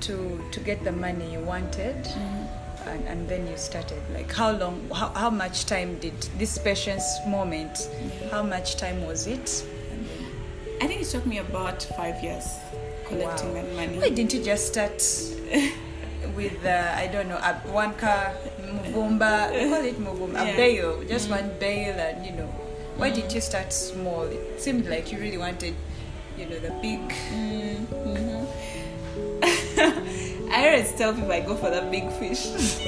to 0.00 0.40
to 0.52 0.60
get 0.60 0.84
the 0.84 0.92
money 0.92 1.32
you 1.32 1.40
wanted 1.40 1.96
Mm-hmm. 2.04 2.88
and, 2.88 3.08
and 3.08 3.28
then 3.28 3.46
you 3.48 3.56
started 3.56 3.98
like 4.14 4.30
how 4.32 4.52
long 4.52 4.88
how, 4.94 5.08
how 5.14 5.30
much 5.30 5.64
time 5.66 5.98
did 5.98 6.14
this 6.38 6.58
patience 6.58 7.04
moment 7.26 7.88
how 8.30 8.42
much 8.42 8.76
time 8.76 9.04
was 9.06 9.26
it 9.26 9.64
I 10.82 10.86
think 10.86 11.00
it 11.00 11.06
took 11.08 11.24
me 11.26 11.38
about 11.38 11.82
five 11.96 12.22
years 12.22 12.44
collecting 13.08 13.54
Wow. 13.54 13.62
that 13.62 13.74
money. 13.74 13.98
why 13.98 14.10
didn't 14.10 14.34
you 14.34 14.44
just 14.44 14.68
start 14.68 15.02
with 16.36 16.64
uh, 16.64 16.92
I 16.94 17.06
don't 17.08 17.28
know 17.28 17.38
a 17.38 17.54
one 17.72 17.94
car 17.94 18.34
muvumba 18.60 19.50
they 19.50 19.68
call 19.70 19.84
it 19.84 19.98
muvumba 19.98 20.44
Yeah. 20.44 20.52
a 20.52 20.56
bale, 20.56 21.02
just 21.08 21.30
one 21.30 21.50
bale 21.58 21.98
and 21.98 22.24
you 22.26 22.32
know 22.32 22.52
why 22.96 23.10
didn't 23.10 23.34
you 23.34 23.40
start 23.40 23.72
small 23.72 24.22
it 24.22 24.60
seemed 24.60 24.86
like 24.86 25.10
you 25.12 25.18
really 25.18 25.38
wanted 25.38 25.74
you 26.38 26.46
know 26.46 26.58
the 26.58 26.70
big 26.82 27.00
Mm-hmm. 27.32 28.44
I 30.50 30.68
always 30.68 30.92
tell 30.94 31.12
people 31.14 31.32
I 31.32 31.40
go 31.40 31.54
for 31.56 31.70
the 31.70 31.82
big 31.90 32.10
fish. 32.12 32.46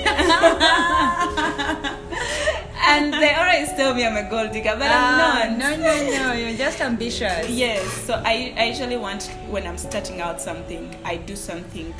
and 2.86 3.12
they 3.12 3.34
always 3.34 3.72
tell 3.74 3.94
me 3.94 4.06
I'm 4.06 4.16
a 4.16 4.28
gold 4.28 4.52
digger, 4.52 4.74
but 4.78 4.88
Ah, 4.90 5.42
I'm 5.42 5.58
not. 5.58 5.78
No, 5.78 5.84
no, 5.84 6.10
no. 6.10 6.32
You're 6.32 6.56
just 6.56 6.80
ambitious. 6.80 7.48
Yes, 7.50 7.84
so 8.06 8.14
I, 8.24 8.54
I 8.56 8.64
usually 8.66 8.96
want 8.96 9.24
when 9.48 9.66
I'm 9.66 9.76
starting 9.78 10.20
out 10.20 10.40
something, 10.40 10.94
I 11.04 11.16
do 11.16 11.34
something 11.36 11.94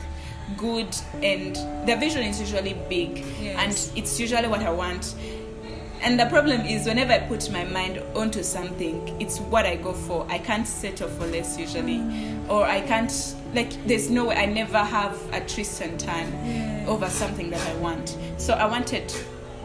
good, 0.57 0.95
and 1.23 1.57
the 1.87 1.97
vision 1.97 2.23
is 2.23 2.41
usually 2.41 2.75
big, 2.89 3.25
Yes. 3.41 3.57
and 3.59 3.99
it's 3.99 4.19
usually 4.21 4.49
what 4.49 4.61
I 4.63 4.71
want. 4.71 5.15
And 6.01 6.19
the 6.19 6.27
problem 6.27 6.61
is, 6.63 6.87
whenever 6.87 7.13
I 7.13 7.19
put 7.19 7.51
my 7.51 7.65
mind 7.65 8.03
onto 8.15 8.43
something, 8.43 9.17
it's 9.21 9.41
what 9.41 9.67
I 9.67 9.77
go 9.77 9.93
for. 9.93 10.27
I 10.29 10.39
can't 10.39 10.67
settle 10.67 11.09
for 11.09 11.27
less 11.27 11.59
usually, 11.59 11.99
mm. 11.99 12.49
or 12.49 12.65
I 12.65 12.81
can't 12.83 13.13
like. 13.55 13.73
There's 13.87 14.09
no 14.11 14.27
way. 14.27 14.37
I 14.37 14.47
never 14.47 14.79
have 14.79 15.19
a 15.33 15.41
twist 15.41 15.81
and 15.81 15.99
turn 15.99 16.87
over 16.87 17.09
something 17.09 17.51
that 17.51 17.67
I 17.67 17.75
want. 17.77 18.17
So 18.37 18.55
I 18.55 18.67
wanted 18.67 19.13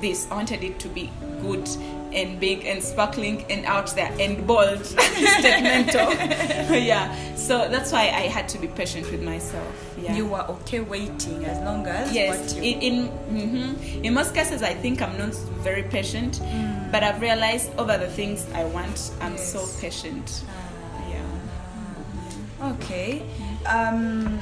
this. 0.01 0.29
I 0.31 0.35
wanted 0.35 0.63
it 0.63 0.79
to 0.79 0.89
be 0.89 1.11
good 1.41 1.69
and 2.13 2.39
big 2.39 2.65
and 2.65 2.81
sparkling 2.83 3.43
and 3.49 3.65
out 3.65 3.95
there 3.95 4.11
and 4.19 4.45
bold, 4.47 4.79
statemental. 5.39 6.09
yeah. 6.85 7.13
So 7.35 7.67
that's 7.69 7.91
why 7.91 8.03
I 8.03 8.27
had 8.27 8.47
to 8.49 8.57
be 8.59 8.67
patient 8.67 9.09
with 9.11 9.21
myself. 9.21 9.67
Yeah. 10.01 10.15
You 10.15 10.27
were 10.27 10.41
okay 10.49 10.79
waiting 10.81 11.45
as 11.45 11.59
long 11.63 11.87
as 11.87 12.13
Yes, 12.13 12.53
what 12.53 12.63
you. 12.63 12.71
in 12.77 12.81
in, 12.81 13.09
mhm. 13.31 14.03
in 14.05 14.13
most 14.13 14.33
cases, 14.33 14.61
I 14.63 14.73
think 14.73 15.01
I'm 15.01 15.17
not 15.17 15.33
very 15.63 15.83
patient, 15.83 16.39
Mm. 16.43 16.91
but 16.91 17.03
I've 17.03 17.21
realized 17.21 17.71
over 17.77 17.97
the 17.97 18.07
things 18.09 18.45
I 18.53 18.63
want, 18.65 19.11
I'm 19.21 19.37
so 19.37 19.65
patient. 19.81 20.43
Ah, 20.47 21.09
Yeah. 21.09 22.71
okay. 22.73 23.21
Um, 23.65 24.39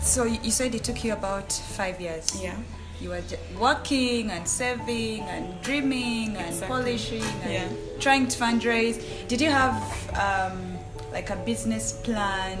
so 0.00 0.24
you 0.24 0.38
you 0.42 0.50
said 0.50 0.74
it 0.74 0.84
took 0.84 1.04
you 1.04 1.12
about 1.12 1.52
five 1.52 2.00
years. 2.00 2.42
Yeah. 2.42 2.56
You 3.02 3.10
were 3.10 3.22
working 3.58 4.30
and 4.30 4.46
saving 4.46 5.22
and 5.22 5.60
dreaming 5.62 6.36
and 6.36 6.46
Exactly. 6.46 6.68
polishing 6.68 7.24
and 7.42 7.52
Yeah. 7.52 7.68
trying 7.98 8.28
to 8.28 8.38
fundraise. 8.38 9.02
Did 9.26 9.40
you 9.40 9.50
have 9.50 9.76
um, 10.14 10.78
like 11.12 11.28
a 11.30 11.36
business 11.36 11.92
plan? 11.92 12.58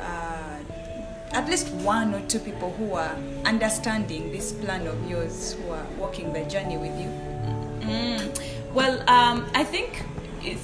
Uh, 0.00 1.34
at 1.36 1.46
least 1.50 1.68
one 1.84 2.14
or 2.14 2.20
two 2.28 2.38
people 2.38 2.70
who 2.78 2.94
are 2.94 3.14
understanding 3.44 4.32
this 4.32 4.52
plan 4.52 4.86
of 4.86 4.96
yours, 5.10 5.52
who 5.52 5.70
are 5.72 5.86
walking 5.98 6.32
the 6.32 6.40
journey 6.44 6.78
with 6.78 6.98
you. 6.98 7.10
Mm. 7.82 8.40
Well, 8.72 8.98
um, 9.10 9.44
I 9.54 9.64
think 9.64 10.02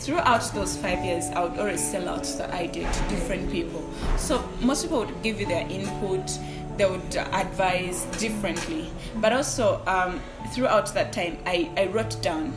throughout 0.01 0.43
those 0.55 0.79
five 0.79 1.05
years, 1.05 1.27
I 1.37 1.45
would 1.45 1.59
always 1.59 1.83
sell 1.83 2.09
out 2.09 2.25
the 2.25 2.51
idea 2.55 2.91
to 2.91 3.01
different 3.11 3.51
people. 3.53 3.83
So 4.17 4.43
most 4.63 4.83
people 4.85 5.01
would 5.01 5.23
give 5.23 5.39
you 5.41 5.47
their 5.47 5.67
input, 5.69 6.31
they 6.77 6.87
would 6.87 7.17
advise 7.17 8.05
differently. 8.19 8.91
But 9.17 9.33
also, 9.33 9.83
um, 9.87 10.21
throughout 10.53 10.93
that 10.95 11.13
time, 11.13 11.39
I, 11.47 11.71
I 11.77 11.87
wrote 11.87 12.21
down 12.23 12.53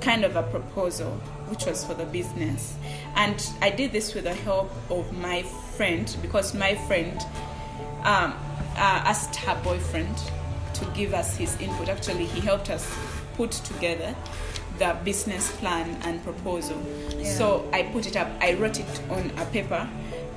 kind 0.00 0.24
of 0.24 0.36
a 0.36 0.42
proposal, 0.42 1.10
which 1.48 1.66
was 1.66 1.84
for 1.84 1.94
the 1.94 2.04
business. 2.04 2.76
And 3.16 3.46
I 3.62 3.70
did 3.70 3.92
this 3.92 4.14
with 4.14 4.24
the 4.24 4.34
help 4.34 4.70
of 4.90 5.12
my 5.12 5.42
friend, 5.42 6.14
because 6.22 6.54
my 6.54 6.74
friend 6.86 7.20
um, 8.04 8.34
uh, 8.76 9.02
asked 9.04 9.36
her 9.36 9.60
boyfriend 9.62 10.16
to 10.74 10.84
give 10.94 11.14
us 11.14 11.36
his 11.36 11.58
input. 11.60 11.88
Actually, 11.88 12.26
he 12.26 12.40
helped 12.40 12.70
us 12.70 12.92
put 13.36 13.52
together 13.52 14.14
the 14.78 14.96
business 15.04 15.54
plan 15.56 15.96
and 16.02 16.22
proposal. 16.24 16.80
Yeah. 17.16 17.30
So 17.30 17.68
I 17.72 17.84
put 17.84 18.06
it 18.06 18.16
up, 18.16 18.28
I 18.40 18.54
wrote 18.54 18.80
it 18.80 19.00
on 19.08 19.30
a 19.38 19.44
paper. 19.46 19.88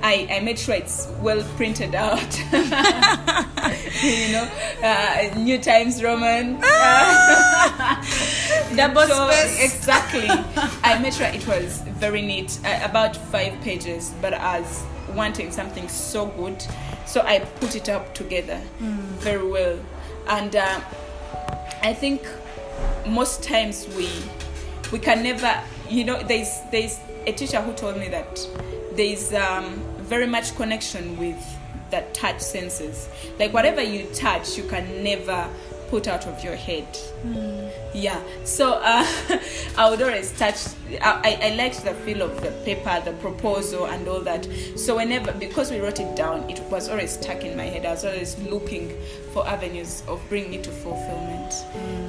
I, 0.02 0.28
I 0.30 0.40
made 0.40 0.58
sure 0.58 0.74
it's 0.74 1.08
well 1.20 1.42
printed 1.56 1.94
out. 1.94 2.38
you 4.02 4.32
know, 4.32 4.48
uh, 4.82 5.34
New 5.36 5.58
Times 5.58 6.02
Roman. 6.02 6.60
Double 8.76 9.06
So, 9.06 9.30
space. 9.30 9.74
Exactly. 9.74 10.26
I 10.84 10.98
made 11.00 11.14
sure 11.14 11.26
it 11.26 11.46
was 11.46 11.80
very 11.98 12.22
neat, 12.22 12.58
uh, 12.64 12.80
about 12.82 13.16
five 13.16 13.60
pages, 13.62 14.12
but 14.22 14.32
as 14.34 14.84
wanting 15.14 15.50
something 15.50 15.88
so 15.88 16.26
good, 16.26 16.62
so 17.06 17.22
I 17.22 17.40
put 17.40 17.74
it 17.74 17.88
up 17.88 18.14
together 18.14 18.60
very 18.78 19.46
well. 19.46 19.78
And 20.28 20.54
uh, 20.54 20.80
I 21.82 21.94
think 21.94 22.26
most 23.06 23.42
times 23.42 23.88
we 23.96 24.08
we 24.92 24.98
can 24.98 25.22
never, 25.22 25.60
you 25.88 26.04
know, 26.04 26.22
there's 26.22 26.58
there's 26.70 26.98
a 27.26 27.32
teacher 27.32 27.60
who 27.60 27.72
told 27.72 27.96
me 27.98 28.08
that 28.08 28.46
there's 28.92 29.32
um, 29.32 29.82
very 30.08 30.26
much 30.26 30.56
connection 30.56 31.16
with 31.18 31.36
the 31.90 32.02
touch 32.12 32.40
senses. 32.40 33.08
Like 33.38 33.52
whatever 33.52 33.82
you 33.82 34.06
touch, 34.14 34.56
you 34.56 34.64
can 34.64 35.04
never 35.04 35.48
put 35.88 36.08
out 36.08 36.26
of 36.26 36.42
your 36.42 36.56
head. 36.56 36.84
Hmm. 37.22 37.67
Yeah. 37.98 38.22
So 38.44 38.74
uh, 38.74 39.04
I 39.76 39.90
would 39.90 40.00
always 40.00 40.32
touch. 40.38 40.56
I, 41.02 41.38
I 41.42 41.54
liked 41.56 41.84
the 41.84 41.94
feel 41.94 42.22
of 42.22 42.40
the 42.40 42.52
paper, 42.64 43.02
the 43.04 43.12
proposal, 43.14 43.86
and 43.86 44.06
all 44.08 44.20
that. 44.20 44.48
So 44.76 44.96
whenever, 44.96 45.32
because 45.32 45.70
we 45.70 45.80
wrote 45.80 46.00
it 46.00 46.16
down, 46.16 46.48
it 46.48 46.60
was 46.70 46.88
always 46.88 47.12
stuck 47.12 47.44
in 47.44 47.56
my 47.56 47.64
head. 47.64 47.84
I 47.84 47.90
was 47.90 48.04
always 48.04 48.38
looking 48.38 48.96
for 49.32 49.46
avenues 49.46 50.02
of 50.08 50.22
bringing 50.28 50.54
it 50.54 50.64
to 50.64 50.70
fulfillment. 50.70 51.54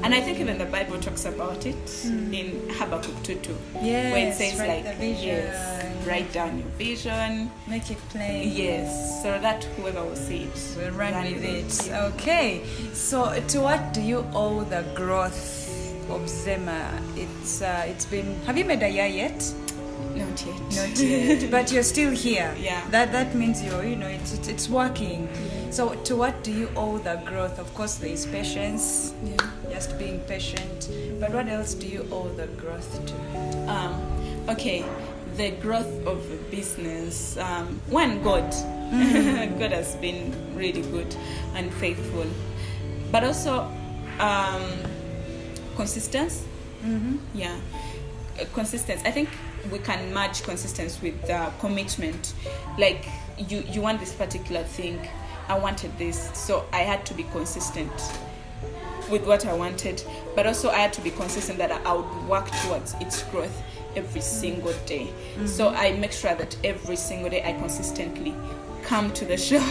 And 0.04 0.14
I 0.14 0.22
think 0.22 0.40
even 0.40 0.58
the 0.58 0.66
Bible 0.66 1.00
talks 1.00 1.26
about 1.26 1.66
it 1.66 2.06
in 2.06 2.70
Habakkuk 2.72 3.22
2 3.24 3.36
2. 3.36 3.54
where 3.54 4.30
it 4.30 4.34
says 4.36 4.58
like, 4.60 4.86
yes, 5.00 6.08
write 6.08 6.32
down 6.32 6.60
your 6.60 6.68
vision. 6.70 7.52
Make 7.68 7.92
it 7.92 7.98
plain. 8.10 8.52
Yes, 8.52 9.22
so 9.24 9.40
that 9.40 9.64
whoever 9.76 10.04
will 10.04 10.16
see 10.16 10.44
it 10.44 10.76
We'll 10.78 10.92
run, 10.92 11.14
run 11.14 11.34
with 11.34 11.44
it. 11.44 11.88
Yeah. 11.88 12.06
Okay. 12.06 12.64
So, 12.94 13.40
to 13.50 13.62
what 13.62 13.94
do 13.94 14.02
you 14.02 14.26
owe 14.34 14.64
the 14.64 14.84
growth 14.96 15.79
of 16.12 16.22
Zema? 16.28 17.02
It's 17.16 17.62
uh, 17.62 17.86
it's 17.88 18.06
been. 18.06 18.36
Have 18.46 18.58
you 18.58 18.66
made 18.66 18.84
a 18.84 18.90
year 18.90 19.06
yet? 19.06 19.54
Not 20.16 20.46
yet. 20.46 20.62
Not 20.76 21.00
yet. 21.00 21.52
but 21.52 21.72
you're 21.72 21.84
still 21.84 22.12
here. 22.12 22.54
Yeah. 22.60 22.82
That 22.90 23.12
that 23.12 23.36
means 23.36 23.64
you're 23.64 23.84
you 23.84 23.96
know 23.96 24.08
it's 24.08 24.34
it's, 24.34 24.48
it's 24.48 24.70
working. 24.70 25.30
So, 25.72 25.94
to 25.94 26.16
what 26.16 26.44
do 26.44 26.52
you 26.52 26.70
owe 26.76 26.98
the 26.98 27.22
growth? 27.26 27.60
Of 27.60 27.74
course, 27.76 27.96
there 27.96 28.10
is 28.10 28.26
patience. 28.26 29.14
Yeah. 29.24 29.38
Just 29.70 29.98
being 30.00 30.20
patient. 30.22 30.90
But 31.20 31.32
what 31.32 31.48
else 31.48 31.74
do 31.74 31.88
you 31.88 32.08
owe 32.12 32.28
the 32.30 32.48
growth 32.48 33.06
to? 33.06 33.14
Um, 33.70 33.94
okay, 34.50 34.84
the 35.38 35.52
growth 35.52 36.06
of 36.08 36.20
a 36.32 36.38
business. 36.50 37.38
Um, 37.38 37.80
one, 37.90 38.22
God. 38.24 38.50
God 39.60 39.72
has 39.72 39.96
been 39.98 40.34
really 40.56 40.82
good 40.82 41.16
and 41.54 41.72
faithful. 41.76 42.26
But 43.12 43.24
also, 43.24 43.72
um, 44.20 44.64
consistency. 45.80 46.46
Mm-hmm. 46.84 47.16
Yeah, 47.34 47.58
uh, 48.40 48.44
consistency. 48.54 49.02
I 49.08 49.12
think 49.12 49.30
we 49.72 49.80
can 49.80 50.14
match 50.14 50.44
consistency 50.44 51.12
with 51.12 51.30
uh, 51.30 51.52
commitment. 51.60 52.34
Like 52.78 53.08
you, 53.38 53.64
you 53.72 53.82
want 53.82 54.02
this 54.02 54.14
particular 54.14 54.64
thing. 54.64 55.00
I 55.48 55.58
wanted 55.58 55.98
this, 55.98 56.30
so 56.38 56.66
I 56.74 56.80
had 56.80 57.06
to 57.06 57.14
be 57.14 57.24
consistent 57.24 57.92
with 59.10 59.26
what 59.26 59.46
I 59.46 59.54
wanted, 59.54 60.04
but 60.36 60.46
also 60.46 60.70
I 60.70 60.80
had 60.80 60.94
to 60.94 61.02
be 61.02 61.12
consistent 61.12 61.58
that 61.60 61.72
I 61.72 61.94
would 61.94 62.28
work 62.28 62.52
towards 62.64 62.94
its 63.00 63.24
growth 63.24 63.64
every 63.96 64.22
single 64.22 64.74
day. 64.86 65.08
Mm-hmm. 65.08 65.48
So 65.48 65.70
I 65.70 65.94
make 65.94 66.12
sure 66.12 66.36
that 66.36 66.56
every 66.64 66.98
single 66.98 67.30
day 67.30 67.42
I 67.44 67.54
consistently 67.54 68.36
come 68.90 69.12
to 69.14 69.24
the 69.24 69.38
shop 69.48 69.62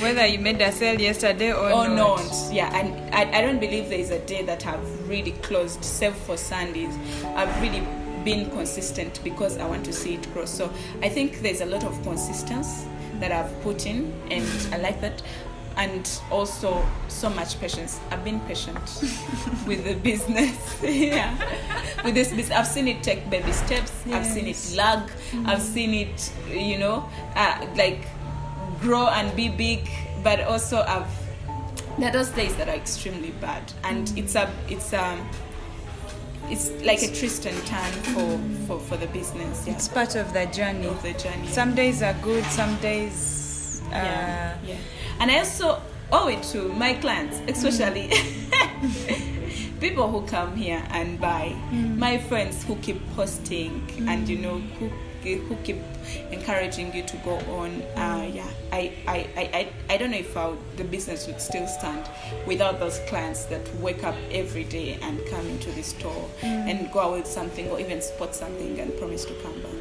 Whether 0.00 0.26
you 0.26 0.38
made 0.38 0.60
a 0.62 0.72
sale 0.72 0.98
yesterday 0.98 1.52
or, 1.52 1.70
or 1.70 1.88
not. 1.88 2.24
not. 2.24 2.52
Yeah, 2.52 2.74
and 2.74 3.14
I, 3.14 3.38
I 3.38 3.42
don't 3.42 3.60
believe 3.60 3.90
there 3.90 3.98
is 3.98 4.10
a 4.10 4.18
day 4.20 4.42
that 4.44 4.66
I've 4.66 5.08
really 5.08 5.32
closed, 5.42 5.84
save 5.84 6.14
for 6.14 6.38
Sundays. 6.38 6.96
I've 7.36 7.54
really 7.60 7.86
been 8.24 8.50
consistent 8.50 9.20
because 9.22 9.58
I 9.58 9.66
want 9.66 9.84
to 9.84 9.92
see 9.92 10.14
it 10.14 10.32
grow. 10.32 10.46
So 10.46 10.72
I 11.02 11.10
think 11.10 11.40
there's 11.42 11.60
a 11.60 11.66
lot 11.66 11.84
of 11.84 12.02
consistency 12.02 12.88
that 13.20 13.30
I've 13.30 13.60
put 13.62 13.84
in, 13.84 14.10
and 14.30 14.74
I 14.74 14.78
like 14.78 15.00
that. 15.02 15.22
And 15.76 16.10
also 16.30 16.84
so 17.08 17.30
much 17.30 17.58
patience. 17.60 18.00
I've 18.10 18.24
been 18.24 18.40
patient 18.40 18.76
with 19.66 19.84
the 19.84 19.94
business. 20.02 20.76
yeah, 20.82 21.34
with 22.04 22.14
this 22.14 22.28
business, 22.30 22.50
I've 22.50 22.66
seen 22.66 22.88
it 22.88 23.02
take 23.02 23.28
baby 23.30 23.52
steps. 23.52 23.92
I've 24.12 24.26
seen 24.26 24.44
it 24.44 24.48
Yes. 24.48 24.74
lag. 24.76 25.10
I've 25.46 25.62
seen 25.62 25.94
it, 25.94 26.32
you 26.50 26.78
know, 26.78 27.08
uh, 27.36 27.66
like 27.76 28.04
grow 28.80 29.08
and 29.08 29.34
be 29.36 29.48
big. 29.48 29.88
But 30.22 30.40
also, 30.42 30.80
I've 30.82 31.06
there 31.98 32.08
are 32.08 32.12
those 32.12 32.28
days 32.30 32.54
that 32.56 32.68
are 32.68 32.74
extremely 32.76 33.30
bad, 33.40 33.72
and 33.84 34.12
it's 34.16 34.34
a 34.34 34.50
it's 34.68 34.92
um 34.92 35.26
it's 36.48 36.70
like 36.82 37.02
a 37.02 37.08
twist 37.08 37.46
and 37.46 37.56
turn 37.66 37.92
for 38.14 38.40
for 38.66 38.80
for 38.80 38.96
the 38.96 39.06
business. 39.08 39.66
Yeah, 39.66 39.74
It's 39.74 39.88
part 39.88 40.14
of 40.16 40.32
the 40.32 40.46
journey. 40.46 40.86
of 40.86 41.02
the 41.02 41.12
journey. 41.12 41.46
Some 41.48 41.74
days 41.74 42.02
are 42.02 42.14
good, 42.22 42.44
some 42.46 42.76
days. 42.80 43.82
Uh, 43.88 43.94
yeah, 43.94 44.56
yeah. 44.66 44.76
And 45.20 45.30
I 45.30 45.38
also 45.38 45.80
owe 46.12 46.28
it 46.28 46.42
to 46.52 46.68
my 46.72 46.94
clients, 46.94 47.40
especially 47.48 48.10
people 49.80 50.10
who 50.10 50.26
come 50.26 50.54
here 50.54 50.82
and 50.90 51.20
buy. 51.20 51.56
Mm. 51.70 51.96
My 51.96 52.18
friends 52.18 52.62
who 52.64 52.76
keep 52.76 53.00
posting 53.14 53.80
mm. 53.88 54.08
and 54.08 54.28
you 54.28 54.38
know 54.38 54.58
who 54.78 54.90
who 55.22 55.54
keep 55.64 55.76
encouraging 56.30 56.94
you 56.94 57.02
to 57.02 57.16
go 57.18 57.36
on. 57.60 57.82
Uh, 57.94 58.30
yeah, 58.32 58.48
I, 58.72 58.92
I, 59.06 59.28
I, 59.36 59.68
I, 59.90 59.96
don't 59.98 60.12
know 60.12 60.16
if 60.16 60.34
I 60.34 60.54
the 60.76 60.84
business 60.84 61.26
would 61.26 61.40
still 61.40 61.66
stand 61.66 62.08
without 62.46 62.80
those 62.80 63.00
clients 63.00 63.44
that 63.46 63.60
wake 63.76 64.02
up 64.02 64.14
every 64.30 64.64
day 64.64 64.98
and 65.02 65.20
come 65.28 65.46
into 65.46 65.70
the 65.72 65.82
store 65.82 66.28
mm. 66.40 66.46
and 66.46 66.90
go 66.90 67.00
out 67.00 67.12
with 67.12 67.26
something 67.26 67.68
or 67.68 67.78
even 67.78 68.00
spot 68.00 68.34
something 68.34 68.80
and 68.80 68.96
promise 68.98 69.26
to 69.26 69.34
come 69.42 69.60
back. 69.60 69.72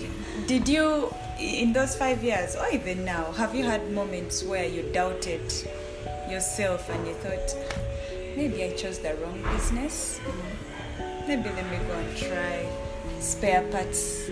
Yeah. 0.00 0.08
Did 0.48 0.68
you, 0.68 1.14
in 1.38 1.72
those 1.72 1.94
five 1.96 2.24
years, 2.24 2.56
or 2.56 2.68
even 2.72 3.04
now, 3.04 3.30
have 3.32 3.54
you 3.54 3.62
had 3.62 3.92
moments 3.92 4.42
where 4.42 4.66
you 4.66 4.82
doubted 4.92 5.52
yourself 6.28 6.90
and 6.90 7.06
you 7.06 7.14
thought, 7.14 7.54
maybe 8.36 8.64
I 8.64 8.72
chose 8.72 8.98
the 8.98 9.14
wrong 9.16 9.42
business? 9.54 10.20
Maybe 11.26 11.48
let 11.50 11.70
me 11.70 11.78
go 11.86 11.94
and 11.94 12.16
try 12.16 12.66
spare 13.20 13.62
parts. 13.70 14.26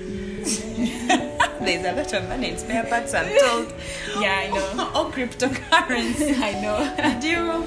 There's 1.61 1.85
a 1.85 1.93
lot 1.93 2.13
of 2.13 2.29
money 2.29 2.51
in 2.51 2.59
spare 2.59 2.85
parts, 2.85 3.15
I'm 3.15 3.27
told. 3.39 3.75
Yeah, 4.21 4.35
I 4.35 4.47
know. 4.49 4.91
or 4.95 5.11
cryptocurrency. 5.11 6.39
I 6.41 6.61
know. 6.61 6.95
Did 7.21 7.25
you? 7.25 7.67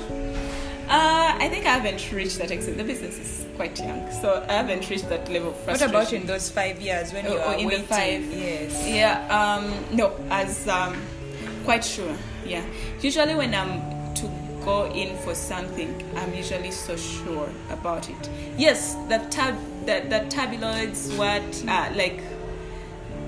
Uh, 0.90 1.36
I 1.38 1.48
think 1.50 1.66
I 1.68 1.74
haven't 1.78 2.12
reached 2.12 2.40
that 2.40 2.50
extent. 2.50 2.78
The 2.78 2.84
business 2.84 3.20
is 3.20 3.46
quite 3.56 3.78
young, 3.78 4.10
so 4.12 4.44
I 4.50 4.54
haven't 4.54 4.90
reached 4.90 5.08
that 5.10 5.30
level 5.30 5.50
of 5.50 5.68
What 5.68 5.82
about 5.82 6.14
in 6.14 6.26
those 6.26 6.50
five 6.50 6.82
years 6.82 7.14
when 7.14 7.26
you 7.26 7.32
Oh, 7.32 7.36
were 7.36 7.56
oh, 7.56 7.60
in 7.60 7.70
the 7.70 7.80
five. 7.82 8.24
Yes. 8.24 8.88
Yeah, 8.88 9.28
um, 9.30 9.72
no, 9.96 10.16
as 10.32 10.68
um, 10.68 10.96
quite 11.64 11.84
sure. 11.86 12.16
Yeah, 12.44 12.66
usually 13.02 13.36
when 13.36 13.54
I'm 13.54 13.99
go 14.64 14.86
in 14.92 15.18
for 15.18 15.36
something, 15.36 16.04
I'm 16.16 16.34
usually 16.34 16.72
so 16.72 16.96
sure 16.96 17.50
about 17.70 18.10
it. 18.10 18.30
Yes, 18.58 18.96
the 19.08 19.20
tab, 19.30 19.56
the, 19.86 20.06
the 20.08 20.26
tabloids, 20.30 21.14
what 21.14 21.64
uh, 21.68 21.92
like 21.96 22.22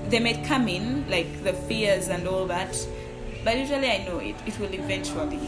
they 0.10 0.20
may 0.20 0.42
come 0.44 0.68
in, 0.68 1.10
like 1.10 1.44
the 1.44 1.54
fears 1.54 2.10
and 2.10 2.28
all 2.28 2.46
that, 2.48 2.76
but 3.44 3.58
usually 3.58 3.90
I 3.90 4.06
know 4.06 4.20
it. 4.20 4.36
It 4.46 4.60
will 4.60 4.74
eventually 4.74 5.40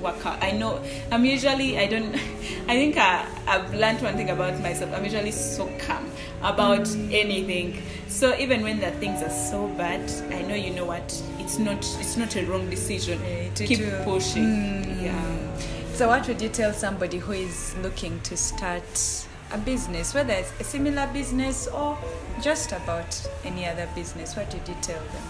work 0.00 0.24
out. 0.24 0.42
I 0.42 0.52
know. 0.52 0.82
I'm 1.10 1.24
usually. 1.24 1.78
I 1.78 1.86
don't. 1.86 2.14
I 2.68 2.74
think 2.74 2.96
I, 2.96 3.26
I've 3.46 3.74
learned 3.74 4.02
one 4.02 4.16
thing 4.16 4.30
about 4.30 4.60
myself. 4.60 4.92
I'm 4.94 5.04
usually 5.04 5.32
so 5.32 5.70
calm 5.78 6.08
about 6.42 6.88
anything. 7.10 7.82
So 8.08 8.36
even 8.36 8.62
when 8.62 8.80
the 8.80 8.92
things 8.92 9.22
are 9.22 9.30
so 9.30 9.68
bad, 9.68 10.10
I 10.32 10.42
know. 10.42 10.54
You 10.54 10.70
know 10.70 10.84
what? 10.84 11.10
It's 11.44 11.58
not. 11.58 11.76
It's 12.00 12.16
not 12.16 12.34
a 12.36 12.44
wrong 12.46 12.70
decision. 12.70 13.20
Yeah, 13.22 13.50
to 13.54 13.66
Keep 13.66 13.78
do- 13.78 14.00
pushing. 14.02 14.44
Mm. 14.44 15.02
Yeah. 15.02 15.58
So, 15.92 16.08
what 16.08 16.26
would 16.26 16.40
you 16.40 16.48
tell 16.48 16.72
somebody 16.72 17.18
who 17.18 17.32
is 17.32 17.76
looking 17.82 18.18
to 18.22 18.36
start 18.36 19.26
a 19.52 19.58
business, 19.58 20.14
whether 20.14 20.32
it's 20.32 20.52
a 20.58 20.64
similar 20.64 21.06
business 21.12 21.66
or 21.68 21.98
just 22.40 22.72
about 22.72 23.28
any 23.44 23.66
other 23.66 23.86
business? 23.94 24.34
What 24.36 24.52
would 24.54 24.66
you 24.66 24.74
tell 24.80 25.02
them? 25.14 25.22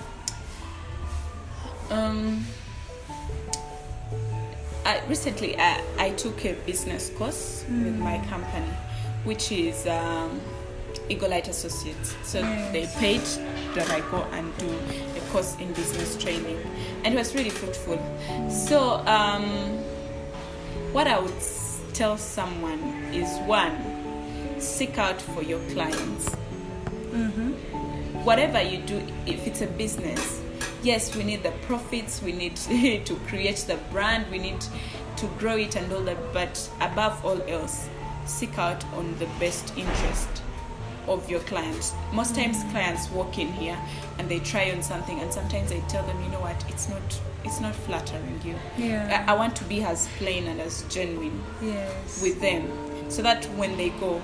Um, 1.91 2.45
I, 4.87 5.03
recently, 5.09 5.59
I, 5.59 5.83
I 5.99 6.11
took 6.11 6.45
a 6.47 6.55
business 6.65 7.11
course 7.11 7.65
with 7.69 7.99
my 7.99 8.25
company, 8.29 8.73
which 9.25 9.51
is 9.51 9.87
um, 9.89 10.41
Eagle 11.09 11.31
Light 11.31 11.49
Associates. 11.49 12.15
So 12.23 12.41
Yes. 12.41 12.73
they 12.73 12.87
paid 13.01 13.23
that 13.75 13.91
I 13.91 14.01
go 14.11 14.23
and 14.33 14.57
do 14.59 14.69
a 15.17 15.21
course 15.33 15.57
in 15.59 15.73
business 15.73 16.17
training, 16.17 16.59
and 17.05 17.15
it 17.15 17.17
was 17.17 17.35
really 17.35 17.51
fruitful. 17.51 17.99
So, 18.49 19.05
um, 19.07 19.45
what 20.93 21.07
I 21.07 21.19
would 21.19 21.43
tell 21.93 22.17
someone 22.17 22.81
is 23.13 23.29
one, 23.47 23.77
seek 24.59 24.99
out 24.99 25.21
for 25.21 25.43
your 25.43 25.61
clients 25.71 26.35
whatever 28.25 28.63
you 28.63 28.79
do, 28.79 29.03
if 29.27 29.47
it's 29.47 29.61
a 29.61 29.67
business, 29.67 30.41
yes, 30.83 31.15
we 31.15 31.23
need 31.23 31.43
the 31.43 31.53
profits, 31.67 32.23
we 32.23 32.33
need 32.33 32.57
to 33.05 33.15
create 33.27 33.59
the 33.67 33.77
brand, 33.93 34.31
we 34.31 34.39
need 34.39 34.65
to 35.17 35.27
grow 35.39 35.57
it 35.57 35.77
and 35.77 35.93
all 35.93 36.01
that, 36.01 36.17
but 36.33 36.69
above 36.81 37.23
all 37.25 37.41
else, 37.43 37.89
seek 38.25 38.59
out 38.59 38.83
on 38.95 39.17
the 39.19 39.27
best 39.39 39.77
interest 39.77 40.43
of 41.09 41.29
your 41.31 41.41
clients. 41.41 41.93
Most 42.13 42.35
times 42.35 42.63
clients 42.71 43.11
walk 43.11 43.39
in 43.39 43.49
here 43.53 43.79
and 44.19 44.29
they 44.29 44.39
try 44.41 44.71
on 44.71 44.83
something 44.83 45.21
and 45.21 45.33
sometimes 45.33 45.73
I 45.73 45.81
tell 45.89 46.05
them, 46.07 46.23
you 46.23 46.31
know 46.31 46.41
what, 46.41 46.63
it's 46.69 46.89
not 46.89 47.03
it's 47.45 47.61
not 47.61 47.75
flattering 47.75 48.41
you. 48.43 48.55
Yeah. 48.79 49.25
I, 49.29 49.33
I 49.33 49.37
want 49.37 49.55
to 49.57 49.65
be 49.65 49.83
as 49.83 50.09
plain 50.17 50.47
and 50.47 50.61
as 50.61 50.83
genuine 50.89 51.43
Yes. 51.63 52.23
with 52.23 52.41
them 52.41 52.71
so 53.11 53.23
that 53.23 53.45
when 53.57 53.77
they 53.77 53.91
go 53.91 54.21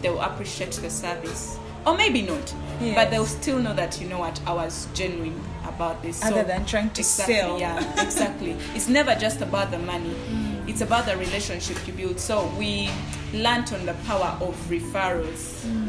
they'll 0.00 0.20
appreciate 0.20 0.72
the 0.72 0.90
service 0.90 1.58
or 1.86 1.96
maybe 1.96 2.22
not 2.22 2.54
Yes. 2.80 2.94
but 2.96 3.10
they'll 3.10 3.26
still 3.26 3.58
know 3.58 3.74
that 3.74 4.00
you 4.00 4.08
know 4.08 4.18
what 4.18 4.40
i 4.46 4.52
was 4.52 4.88
genuine 4.94 5.38
about 5.64 6.02
this 6.02 6.24
Other 6.24 6.42
than 6.42 6.64
trying 6.64 6.90
to 6.90 7.00
exactly, 7.00 7.34
sell. 7.36 7.58
yeah 7.58 8.02
exactly 8.02 8.56
it's 8.74 8.88
never 8.88 9.14
just 9.14 9.40
about 9.40 9.70
the 9.70 9.78
money 9.78 10.10
mm. 10.30 10.68
it's 10.68 10.80
about 10.80 11.06
the 11.06 11.16
relationship 11.16 11.76
you 11.86 11.92
build 11.92 12.18
so 12.18 12.46
we 12.58 12.90
learned 13.32 13.72
on 13.72 13.86
the 13.86 13.94
power 14.06 14.36
of 14.40 14.54
referrals 14.68 15.64
mm. 15.64 15.81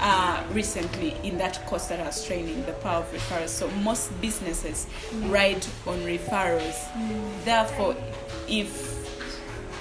Uh, 0.00 0.42
recently 0.52 1.16
in 1.22 1.38
that 1.38 1.64
course 1.66 1.86
that 1.86 2.00
I 2.00 2.04
was 2.06 2.24
training, 2.24 2.64
the 2.66 2.72
power 2.74 3.02
of 3.02 3.12
referrals. 3.12 3.48
So 3.48 3.68
most 3.82 4.18
businesses 4.20 4.86
mm. 5.10 5.32
ride 5.32 5.66
on 5.86 5.98
referrals. 6.00 6.78
Mm. 6.92 7.44
Therefore, 7.44 7.96
if 8.48 8.68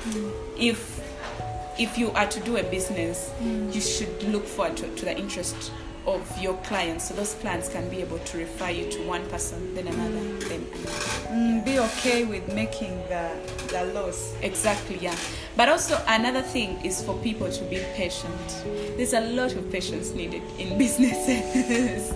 mm. 0.06 0.32
if 0.58 0.93
if 1.80 1.97
you 1.97 2.12
are 2.12 2.28
to 2.28 2.39
do 2.41 2.58
a 2.58 2.63
business, 2.63 3.32
you 3.41 3.82
should 3.82 4.21
look 4.23 4.45
forward 4.45 4.78
to, 4.78 4.95
to 4.95 5.06
the 5.06 5.17
interest 5.17 5.71
of 6.06 6.41
your 6.41 6.56
clients. 6.58 7.08
So 7.08 7.15
those 7.15 7.34
clients 7.36 7.69
can 7.69 7.89
be 7.89 8.02
able 8.02 8.19
to 8.19 8.38
refer 8.38 8.69
you 8.69 8.91
to 8.91 9.08
one 9.08 9.28
person, 9.30 9.73
then 9.73 9.88
another, 9.88 10.19
then 10.47 10.67
another. 10.71 11.12
Be 11.73 11.79
okay 11.79 12.23
with 12.23 12.53
making 12.53 12.95
the, 13.09 13.31
the 13.69 13.86
loss. 13.95 14.36
Exactly, 14.43 14.99
yeah. 15.01 15.15
But 15.57 15.69
also 15.69 15.99
another 16.07 16.43
thing 16.43 16.79
is 16.86 17.03
for 17.03 17.15
people 17.17 17.51
to 17.51 17.63
be 17.63 17.83
patient. 17.95 18.63
There's 18.95 19.13
a 19.13 19.21
lot 19.21 19.55
of 19.55 19.71
patience 19.71 20.12
needed 20.12 20.43
in 20.59 20.77
businesses. 20.83 22.13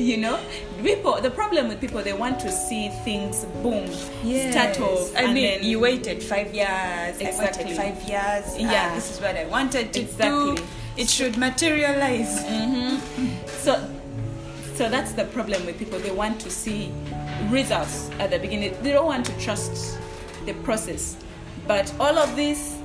you 0.00 0.16
know, 0.16 0.40
people. 0.82 1.20
The 1.20 1.30
problem 1.30 1.68
with 1.68 1.78
people, 1.78 2.02
they 2.02 2.14
want 2.14 2.40
to 2.40 2.50
see 2.50 2.88
things 3.04 3.44
boom, 3.62 3.86
start 4.50 4.80
off. 4.80 5.14
I 5.14 5.30
mean, 5.30 5.62
you 5.62 5.78
waited 5.78 6.22
five 6.22 6.54
years. 6.54 7.20
Exactly. 7.20 7.74
five 7.74 8.00
years. 8.08 8.44
Ah, 8.48 8.56
Yeah. 8.56 8.94
this 8.94 9.10
is 9.10 9.20
what 9.20 9.36
I 9.36 9.44
wanted 9.44 9.92
to 9.92 10.00
Exactly. 10.00 10.54
do. 10.56 10.62
It 10.96 11.10
should 11.10 11.36
materialize. 11.36 12.32
So, 13.62 13.76
so 14.74 14.88
that's 14.88 15.12
the 15.12 15.26
problem 15.26 15.66
with 15.66 15.78
people. 15.78 15.98
They 15.98 16.12
want 16.12 16.40
to 16.40 16.50
see 16.50 16.90
results 17.48 18.10
at 18.18 18.30
the 18.30 18.38
beginning. 18.38 18.76
They 18.82 18.92
don't 18.92 19.06
want 19.06 19.26
to 19.26 19.38
trust 19.38 19.98
the 20.46 20.54
process. 20.62 21.16
But 21.66 21.92
all 22.00 22.18
of 22.18 22.36
this 22.36 22.78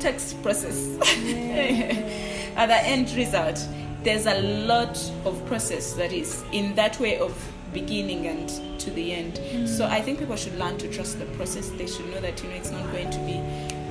takes 0.00 0.32
process. 0.34 0.96
at 2.56 2.66
the 2.66 2.82
end 2.84 3.12
result, 3.12 3.66
there's 4.02 4.26
a 4.26 4.40
lot 4.42 4.98
of 5.24 5.44
process 5.46 5.92
that 5.94 6.12
is 6.12 6.42
in 6.52 6.74
that 6.74 6.98
way 6.98 7.18
of 7.18 7.32
beginning 7.72 8.26
and 8.26 8.48
to 8.80 8.90
the 8.90 9.12
end. 9.12 9.34
Mm. 9.34 9.68
So 9.68 9.86
I 9.86 10.00
think 10.02 10.18
people 10.18 10.36
should 10.36 10.58
learn 10.58 10.76
to 10.78 10.88
trust 10.88 11.18
the 11.18 11.26
process. 11.36 11.70
They 11.70 11.86
should 11.86 12.10
know 12.10 12.20
that 12.20 12.42
you 12.42 12.48
know 12.48 12.56
it's 12.56 12.70
not 12.70 12.90
going 12.92 13.10
to 13.10 13.18
be, 13.20 13.34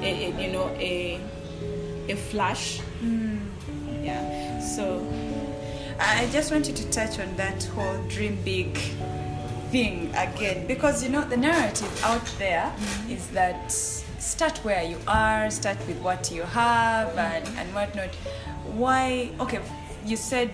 a, 0.05 0.31
a, 0.31 0.41
you 0.41 0.51
know, 0.51 0.69
a 0.79 1.19
a 2.09 2.15
flash. 2.15 2.81
Mm. 3.01 3.39
Yeah. 4.03 4.59
So 4.59 5.05
I 5.99 6.27
just 6.31 6.51
wanted 6.51 6.75
to 6.75 6.89
touch 6.89 7.19
on 7.19 7.35
that 7.37 7.63
whole 7.63 8.01
dream 8.07 8.37
big 8.43 8.77
thing 9.71 10.13
again 10.15 10.67
because 10.67 11.01
you 11.03 11.09
know 11.09 11.23
the 11.25 11.37
narrative 11.37 12.03
out 12.03 12.25
there 12.37 12.63
mm-hmm. 12.75 13.11
is 13.11 13.27
that 13.29 13.71
start 13.71 14.57
where 14.59 14.83
you 14.83 14.97
are, 15.07 15.49
start 15.49 15.77
with 15.87 15.99
what 16.01 16.31
you 16.31 16.43
have 16.43 17.17
and, 17.17 17.47
and 17.57 17.73
whatnot. 17.73 18.13
Why? 18.73 19.31
Okay, 19.39 19.61
you 20.05 20.17
said 20.17 20.51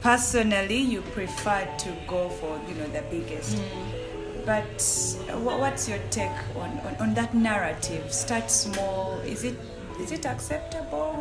personally 0.00 0.78
you 0.78 1.02
prefer 1.02 1.68
to 1.78 1.96
go 2.06 2.28
for 2.28 2.60
you 2.68 2.74
know 2.76 2.86
the 2.88 3.02
biggest. 3.10 3.56
Mm-hmm. 3.56 4.44
But 4.46 5.36
wha- 5.44 5.58
what's 5.58 5.88
your 5.88 5.98
take 6.10 6.30
on, 6.56 6.70
on, 6.86 6.96
on 7.00 7.14
that 7.14 7.34
narrative? 7.34 8.12
Start 8.12 8.50
small. 8.50 9.18
Is 9.20 9.44
it 9.44 9.56
is 10.00 10.12
it 10.12 10.24
acceptable? 10.24 11.16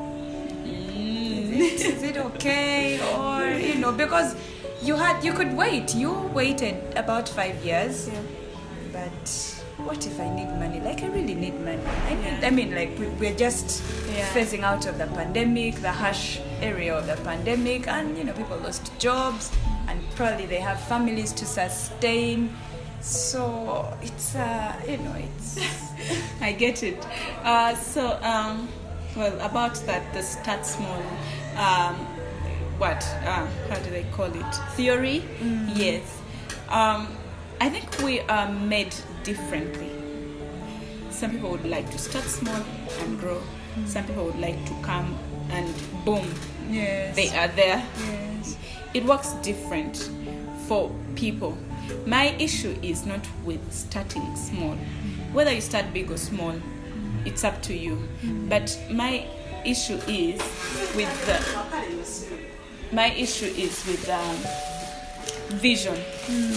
Mm. 0.63 1.51
Is 1.51 1.81
it, 1.81 1.93
is 1.93 2.03
it 2.03 2.17
okay 2.17 2.99
or 3.15 3.43
you 3.59 3.75
know 3.75 3.91
because 3.91 4.35
you 4.81 4.95
had 4.95 5.23
you 5.23 5.33
could 5.33 5.55
wait 5.55 5.95
you 5.95 6.11
waited 6.33 6.75
about 6.95 7.27
five 7.27 7.63
years 7.65 8.09
but 8.93 9.63
what 9.85 10.05
if 10.05 10.19
i 10.19 10.29
need 10.35 10.47
money 10.59 10.79
like 10.79 11.03
i 11.03 11.07
really 11.07 11.33
need 11.35 11.59
money 11.61 11.81
i, 12.07 12.13
need, 12.15 12.23
Yeah. 12.41 12.47
I 12.47 12.49
mean 12.51 12.73
like 12.75 12.97
we, 12.99 13.07
we're 13.21 13.35
just 13.35 13.83
Yeah. 14.15 14.27
phasing 14.33 14.63
out 14.63 14.85
of 14.85 14.97
the 14.97 15.07
pandemic 15.07 15.75
the 15.75 15.91
harsh 15.91 16.39
area 16.61 16.95
of 16.97 17.05
the 17.07 17.15
pandemic 17.23 17.87
and 17.87 18.17
you 18.17 18.23
know 18.23 18.33
people 18.33 18.57
lost 18.57 18.91
jobs 18.99 19.51
and 19.87 19.99
probably 20.15 20.45
they 20.45 20.59
have 20.59 20.79
families 20.81 21.31
to 21.33 21.45
sustain 21.45 22.55
so 23.01 23.95
it's 24.01 24.35
uh 24.35 24.73
you 24.87 24.97
know 24.97 25.15
it's 25.15 25.59
I 26.41 26.51
get 26.53 26.83
it. 26.83 27.03
Uh, 27.43 27.73
so, 27.75 28.19
um, 28.21 28.69
well, 29.15 29.33
about 29.41 29.73
that, 29.87 30.13
the 30.13 30.21
start 30.21 30.63
small. 30.65 31.01
Um, 31.57 31.95
what? 32.77 33.03
Uh, 33.25 33.45
how 33.69 33.79
do 33.79 33.89
they 33.89 34.05
call 34.11 34.25
it? 34.25 34.55
Theory. 34.75 35.23
Mm. 35.39 35.67
Mm. 35.67 35.71
Yes. 35.75 36.21
Um, 36.69 37.07
I 37.59 37.69
think 37.69 37.97
we 38.03 38.19
are 38.21 38.51
made 38.51 38.93
differently. 39.23 39.91
Some 41.09 41.31
people 41.31 41.51
would 41.51 41.65
like 41.65 41.89
to 41.91 41.97
start 41.97 42.25
small 42.25 42.61
and 42.99 43.19
grow. 43.19 43.41
Mm. 43.75 43.87
Some 43.87 44.05
people 44.05 44.25
would 44.25 44.39
like 44.39 44.63
to 44.65 44.73
come 44.81 45.17
and 45.49 45.73
boom, 46.05 46.27
yes 46.69 47.15
they 47.15 47.29
are 47.29 47.47
there. 47.49 47.83
yes 47.99 48.57
It 48.93 49.05
works 49.05 49.31
different 49.41 50.09
for 50.67 50.91
people. 51.15 51.57
My 52.05 52.35
issue 52.39 52.75
is 52.81 53.05
not 53.05 53.25
with 53.45 53.61
starting 53.71 54.35
small. 54.35 54.75
Whether 55.33 55.53
you 55.53 55.61
start 55.61 55.93
big 55.93 56.11
or 56.11 56.17
small, 56.17 56.53
it's 57.25 57.43
up 57.43 57.61
to 57.63 57.73
you. 57.73 57.97
But 58.49 58.77
my 58.91 59.25
issue 59.65 59.99
is 60.07 60.39
with 60.95 61.25
the 61.25 62.46
my 62.91 63.11
issue 63.11 63.45
is 63.45 63.85
with 63.85 64.07
um, 64.09 64.37
vision. 65.59 65.95
Hmm, 65.95 66.53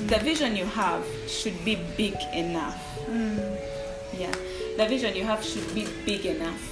hmm. 0.00 0.06
The 0.06 0.18
vision 0.18 0.56
you 0.56 0.66
have 0.66 1.04
should 1.28 1.62
be 1.64 1.76
big 1.96 2.16
enough. 2.32 2.80
Hmm. 3.06 3.38
Yeah, 4.16 4.32
the 4.76 4.86
vision 4.88 5.16
you 5.16 5.24
have 5.24 5.42
should 5.44 5.74
be 5.74 5.86
big 6.04 6.26
enough. 6.26 6.70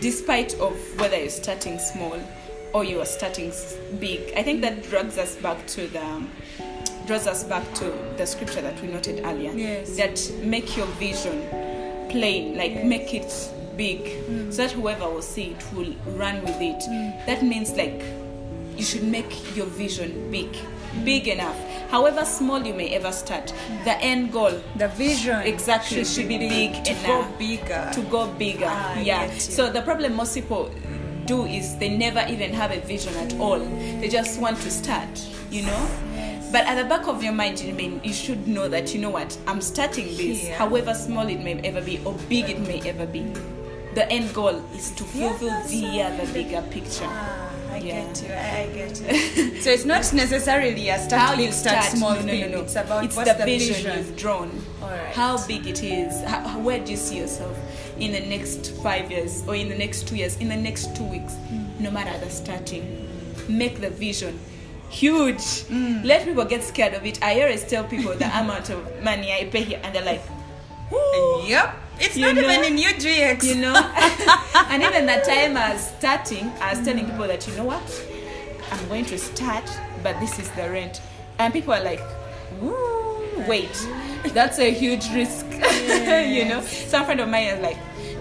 despite 0.00 0.54
of 0.60 0.72
whether 0.98 1.18
you're 1.18 1.28
starting 1.28 1.78
small 1.78 2.18
or 2.72 2.84
you 2.84 2.98
are 3.00 3.04
starting 3.04 3.52
big 3.98 4.32
i 4.34 4.42
think 4.42 4.62
that 4.62 4.82
drags 4.88 5.18
us 5.18 5.36
back 5.36 5.66
to 5.66 5.86
the 5.88 6.02
um, 6.02 6.30
draws 7.06 7.26
us 7.26 7.44
back 7.44 7.62
to 7.74 7.84
the 8.16 8.24
scripture 8.24 8.62
that 8.62 8.80
we 8.80 8.88
noted 8.88 9.20
earlier 9.26 9.52
Yes. 9.52 9.96
that 9.98 10.18
make 10.42 10.74
your 10.74 10.86
vision 10.98 11.42
plain 12.08 12.56
like 12.56 12.82
make 12.82 13.12
it 13.12 13.30
big 13.76 14.52
so 14.52 14.62
that 14.62 14.70
whoever 14.72 15.08
will 15.08 15.22
see 15.22 15.50
it 15.56 15.64
will 15.74 15.92
run 16.16 16.40
with 16.42 16.56
it 16.60 16.80
that 17.26 17.42
means 17.42 17.70
like 17.72 18.02
you 18.76 18.84
should 18.84 19.02
make 19.04 19.56
your 19.56 19.66
vision 19.66 20.30
big 20.30 20.48
big 21.04 21.28
enough 21.28 21.56
however 21.90 22.24
small 22.24 22.64
you 22.66 22.74
may 22.74 22.88
ever 22.94 23.12
start 23.12 23.52
the 23.84 23.96
end 24.02 24.32
goal 24.32 24.52
the 24.76 24.88
vision 24.88 25.40
Exactly, 25.42 26.04
should 26.04 26.28
be 26.28 26.38
big 26.38 26.84
to 26.84 26.90
enough. 26.92 27.06
go 27.06 27.26
bigger 27.38 27.90
to 27.92 28.02
go 28.02 28.26
bigger. 28.32 28.66
Ah, 28.68 28.98
yeah. 29.00 29.30
So 29.38 29.70
the 29.70 29.82
problem 29.82 30.14
most 30.14 30.34
people 30.34 30.70
do 31.26 31.44
is 31.46 31.76
they 31.78 31.88
never 31.96 32.24
even 32.28 32.52
have 32.52 32.70
a 32.72 32.80
vision 32.80 33.14
at 33.16 33.34
all. 33.38 33.58
They 33.58 34.08
just 34.08 34.40
want 34.40 34.56
to 34.58 34.70
start, 34.70 35.08
you 35.50 35.62
know. 35.62 35.88
But 36.52 36.66
at 36.66 36.74
the 36.82 36.88
back 36.88 37.06
of 37.06 37.22
your 37.22 37.32
mind, 37.32 37.60
you 37.60 37.72
mean 37.74 38.00
you 38.02 38.12
should 38.12 38.46
know 38.48 38.68
that 38.68 38.92
you 38.94 39.00
know 39.00 39.10
what 39.10 39.36
I'm 39.46 39.60
starting 39.60 40.06
this, 40.16 40.42
Here. 40.42 40.56
however 40.56 40.94
small 40.94 41.28
it 41.28 41.40
may 41.40 41.60
ever 41.60 41.80
be 41.80 42.00
or 42.04 42.14
big 42.28 42.48
it 42.50 42.60
may 42.60 42.80
ever 42.88 43.06
be. 43.06 43.24
The 43.94 44.08
end 44.10 44.32
goal 44.34 44.62
is 44.74 44.90
to 44.92 45.04
Yeah, 45.14 45.28
fulfill 45.30 45.48
that's 45.48 45.70
the 45.70 46.02
uh, 46.02 46.08
other 46.08 46.32
bigger 46.32 46.62
picture. 46.70 47.04
Ah, 47.06 47.50
I 47.72 47.76
Yeah. 47.78 48.04
get 48.04 48.22
you. 48.22 48.32
I, 48.34 48.60
I 48.60 48.66
get 48.74 49.00
you. 49.36 49.60
so 49.62 49.70
it's 49.70 49.84
not 49.84 50.12
necessarily 50.12 50.88
a 50.90 50.98
start 50.98 51.22
How 51.22 51.32
you 51.34 51.50
start, 51.52 51.82
start? 51.84 51.96
small 51.98 52.14
no, 52.14 52.22
no, 52.22 52.32
no, 52.40 52.48
no. 52.48 52.60
It's 52.62 52.76
about 52.76 53.04
it's 53.04 53.16
what's 53.16 53.32
the, 53.36 53.44
vision, 53.44 53.96
you've 53.98 54.16
drawn. 54.16 54.50
All 54.82 54.90
right. 54.90 55.14
How 55.14 55.44
big 55.46 55.66
it 55.66 55.82
is. 55.82 56.22
How, 56.24 56.40
how- 56.46 56.60
where 56.60 56.78
do 56.78 56.90
you 56.92 56.96
see 56.96 57.18
yourself 57.18 57.56
in 57.98 58.12
the 58.12 58.20
next 58.20 58.72
five 58.82 59.10
years, 59.10 59.42
or 59.48 59.54
in 59.56 59.68
the 59.68 59.76
next 59.76 60.06
two 60.08 60.16
years, 60.16 60.36
in 60.38 60.48
the 60.48 60.56
next 60.56 60.94
two 60.96 61.04
weeks? 61.04 61.34
Hmm. 61.34 61.82
No 61.82 61.90
matter 61.90 62.16
the 62.24 62.30
starting, 62.30 63.08
make 63.48 63.80
the 63.80 63.90
vision 63.90 64.38
huge. 64.88 65.62
Hmm. 65.68 66.02
Let 66.04 66.24
people 66.24 66.44
get 66.44 66.62
scared 66.62 66.94
of 66.94 67.04
it. 67.06 67.22
I 67.22 67.40
always 67.42 67.64
tell 67.64 67.84
people 67.84 68.14
the 68.14 68.26
amount 68.38 68.70
of 68.70 69.02
money 69.02 69.32
I 69.32 69.44
pay 69.50 69.62
here, 69.62 69.80
and 69.82 69.94
they're 69.94 70.04
like, 70.04 70.22
"Woo." 70.28 70.36
Yep. 70.92 71.76
It's 72.00 72.16
You 72.16 72.26
not 72.26 72.34
know- 72.36 72.50
even 72.50 72.64
in 72.64 72.78
UGX. 72.78 73.44
you 73.44 73.56
know. 73.56 73.74
and 74.68 74.82
even 74.82 75.06
the 75.06 75.22
time 75.26 75.56
I 75.56 75.72
was 75.74 75.86
starting, 75.98 76.50
I 76.60 76.74
was 76.74 76.84
telling 76.84 77.04
people 77.06 77.26
that 77.26 77.46
you 77.46 77.54
know 77.56 77.64
what, 77.64 77.82
I'm 78.72 78.88
going 78.88 79.04
to 79.06 79.18
start, 79.18 79.64
but 80.02 80.18
this 80.20 80.38
is 80.38 80.48
the 80.52 80.70
rent, 80.70 81.00
and 81.38 81.52
people 81.52 81.74
are 81.74 81.82
like, 81.84 82.00
Woo, 82.60 83.44
wait, 83.46 83.86
that's 84.32 84.58
a 84.58 84.70
huge 84.72 85.08
risk, 85.12 85.46
you 85.50 86.44
know. 86.46 86.60
Some 86.62 87.04
friend 87.04 87.20
of 87.20 87.28
mine 87.28 87.44
is 87.48 87.60
like, 87.62 87.76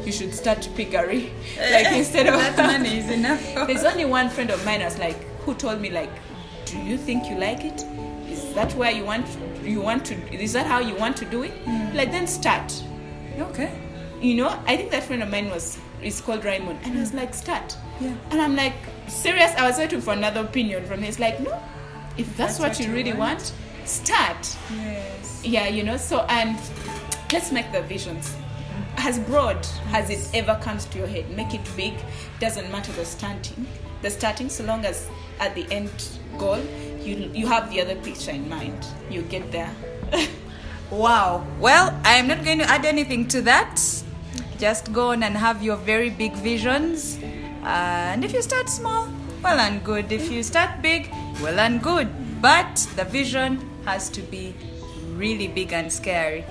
you 0.05 0.11
should 0.11 0.33
start 0.33 0.67
piggery, 0.75 1.31
like 1.71 1.87
instead 1.93 2.27
of 2.27 2.33
that 2.35 2.57
money 2.57 2.97
is 2.97 3.09
enough. 3.09 3.41
There's 3.67 3.83
only 3.85 4.05
one 4.05 4.29
friend 4.29 4.49
of 4.49 4.63
mine 4.65 4.81
was 4.81 4.97
like, 4.99 5.17
who 5.41 5.53
told 5.55 5.79
me 5.81 5.89
like, 5.89 6.11
do 6.65 6.77
you 6.79 6.97
think 6.97 7.29
you 7.29 7.37
like 7.37 7.63
it? 7.63 7.83
Is 8.29 8.53
that 8.53 8.73
where 8.75 8.91
you 8.91 9.05
want 9.05 9.25
you 9.63 9.81
want 9.81 10.05
to? 10.05 10.15
Is 10.33 10.53
that 10.53 10.65
how 10.65 10.79
you 10.79 10.95
want 10.95 11.17
to 11.17 11.25
do 11.25 11.43
it? 11.43 11.51
Mm. 11.65 11.93
Like 11.95 12.11
then 12.11 12.27
start 12.27 12.83
okay. 13.41 13.71
you 14.21 14.35
know 14.35 14.49
i 14.67 14.75
think 14.75 14.91
that 14.91 15.03
friend 15.03 15.23
of 15.23 15.29
mine 15.31 15.49
was 15.49 15.77
is 16.01 16.19
called 16.21 16.43
raymond 16.43 16.77
and 16.83 16.97
i 16.97 16.99
was 16.99 17.11
mm. 17.11 17.15
like 17.15 17.33
start 17.33 17.77
Yeah. 18.01 18.13
and 18.31 18.41
i'm 18.41 18.55
like 18.55 18.73
serious 19.07 19.51
i 19.55 19.67
was 19.67 19.77
waiting 19.77 20.01
for 20.01 20.13
another 20.13 20.41
opinion 20.41 20.85
from 20.85 20.99
him 20.99 21.05
it's 21.05 21.19
like 21.19 21.39
no 21.39 21.61
if 22.17 22.27
that's, 22.35 22.57
That's 22.57 22.59
what, 22.59 22.69
what 22.69 22.79
you 22.79 22.87
you 22.87 22.93
really 22.93 23.13
want. 23.13 23.39
want. 23.39 23.53
start 23.87 24.57
Yes. 24.71 25.41
yeah 25.45 25.67
you 25.67 25.83
know 25.83 25.97
so 25.97 26.25
and 26.29 26.57
let's 27.31 27.51
make 27.51 27.71
the 27.71 27.81
visions 27.83 28.35
as 28.97 29.19
broad 29.19 29.65
as 29.93 30.09
it 30.09 30.27
ever 30.33 30.59
comes 30.61 30.85
to 30.85 30.97
your 30.97 31.07
head 31.07 31.29
make 31.31 31.53
it 31.53 31.61
big 31.77 31.93
doesn't 32.39 32.69
matter 32.71 32.91
the 32.93 33.05
starting 33.05 33.65
the 34.01 34.09
starting 34.09 34.49
so 34.49 34.63
long 34.65 34.83
as 34.85 35.07
at 35.39 35.55
the 35.55 35.65
end 35.71 35.89
goal 36.37 36.59
you 37.01 37.29
you 37.33 37.47
have 37.47 37.69
the 37.71 37.81
other 37.81 37.95
picture 37.95 38.31
in 38.31 38.47
mind 38.49 38.85
you 39.09 39.21
get 39.23 39.51
there 39.51 39.73
Wow. 40.91 41.45
Well, 41.59 41.93
I'm 42.03 42.27
not 42.27 42.43
going 42.43 42.57
to 42.59 42.65
add 42.65 42.83
anything 42.83 43.27
to 43.27 43.41
that. 43.43 43.79
Just 44.57 44.91
go 44.91 45.11
on 45.11 45.21
and 45.21 45.37
have 45.37 45.61
your 45.61 45.75
very 45.75 46.09
big 46.09 46.33
visions. 46.33 47.19
Uh, 47.61 48.09
and 48.13 48.25
if 48.25 48.33
you 48.33 48.41
start 48.41 48.69
small, 48.69 49.07
well 49.43 49.59
and 49.59 49.83
good. 49.83 50.11
If 50.11 50.31
you 50.31 50.41
start 50.41 50.81
big, 50.81 51.11
well 51.43 51.59
and 51.59 51.81
good. 51.81 52.09
But 52.41 52.87
the 52.95 53.05
vision 53.05 53.61
has 53.85 54.09
to 54.09 54.21
be 54.21 54.55
really 55.13 55.47
big 55.47 55.73
and 55.73 55.93
scary. 55.93 56.43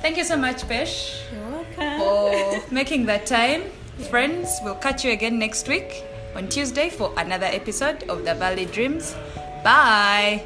Thank 0.00 0.16
you 0.16 0.24
so 0.24 0.38
much, 0.38 0.62
Pesh, 0.62 1.20
you're 1.30 1.50
welcome 1.50 1.98
for 2.00 2.74
making 2.74 3.04
that 3.06 3.26
time. 3.26 3.64
Friends, 4.08 4.48
we'll 4.62 4.76
catch 4.76 5.04
you 5.04 5.12
again 5.12 5.38
next 5.38 5.68
week 5.68 6.02
on 6.34 6.48
Tuesday 6.48 6.88
for 6.88 7.12
another 7.18 7.46
episode 7.46 8.04
of 8.04 8.24
The 8.24 8.34
Valley 8.34 8.64
Dreams. 8.64 9.14
Bye. 9.62 10.42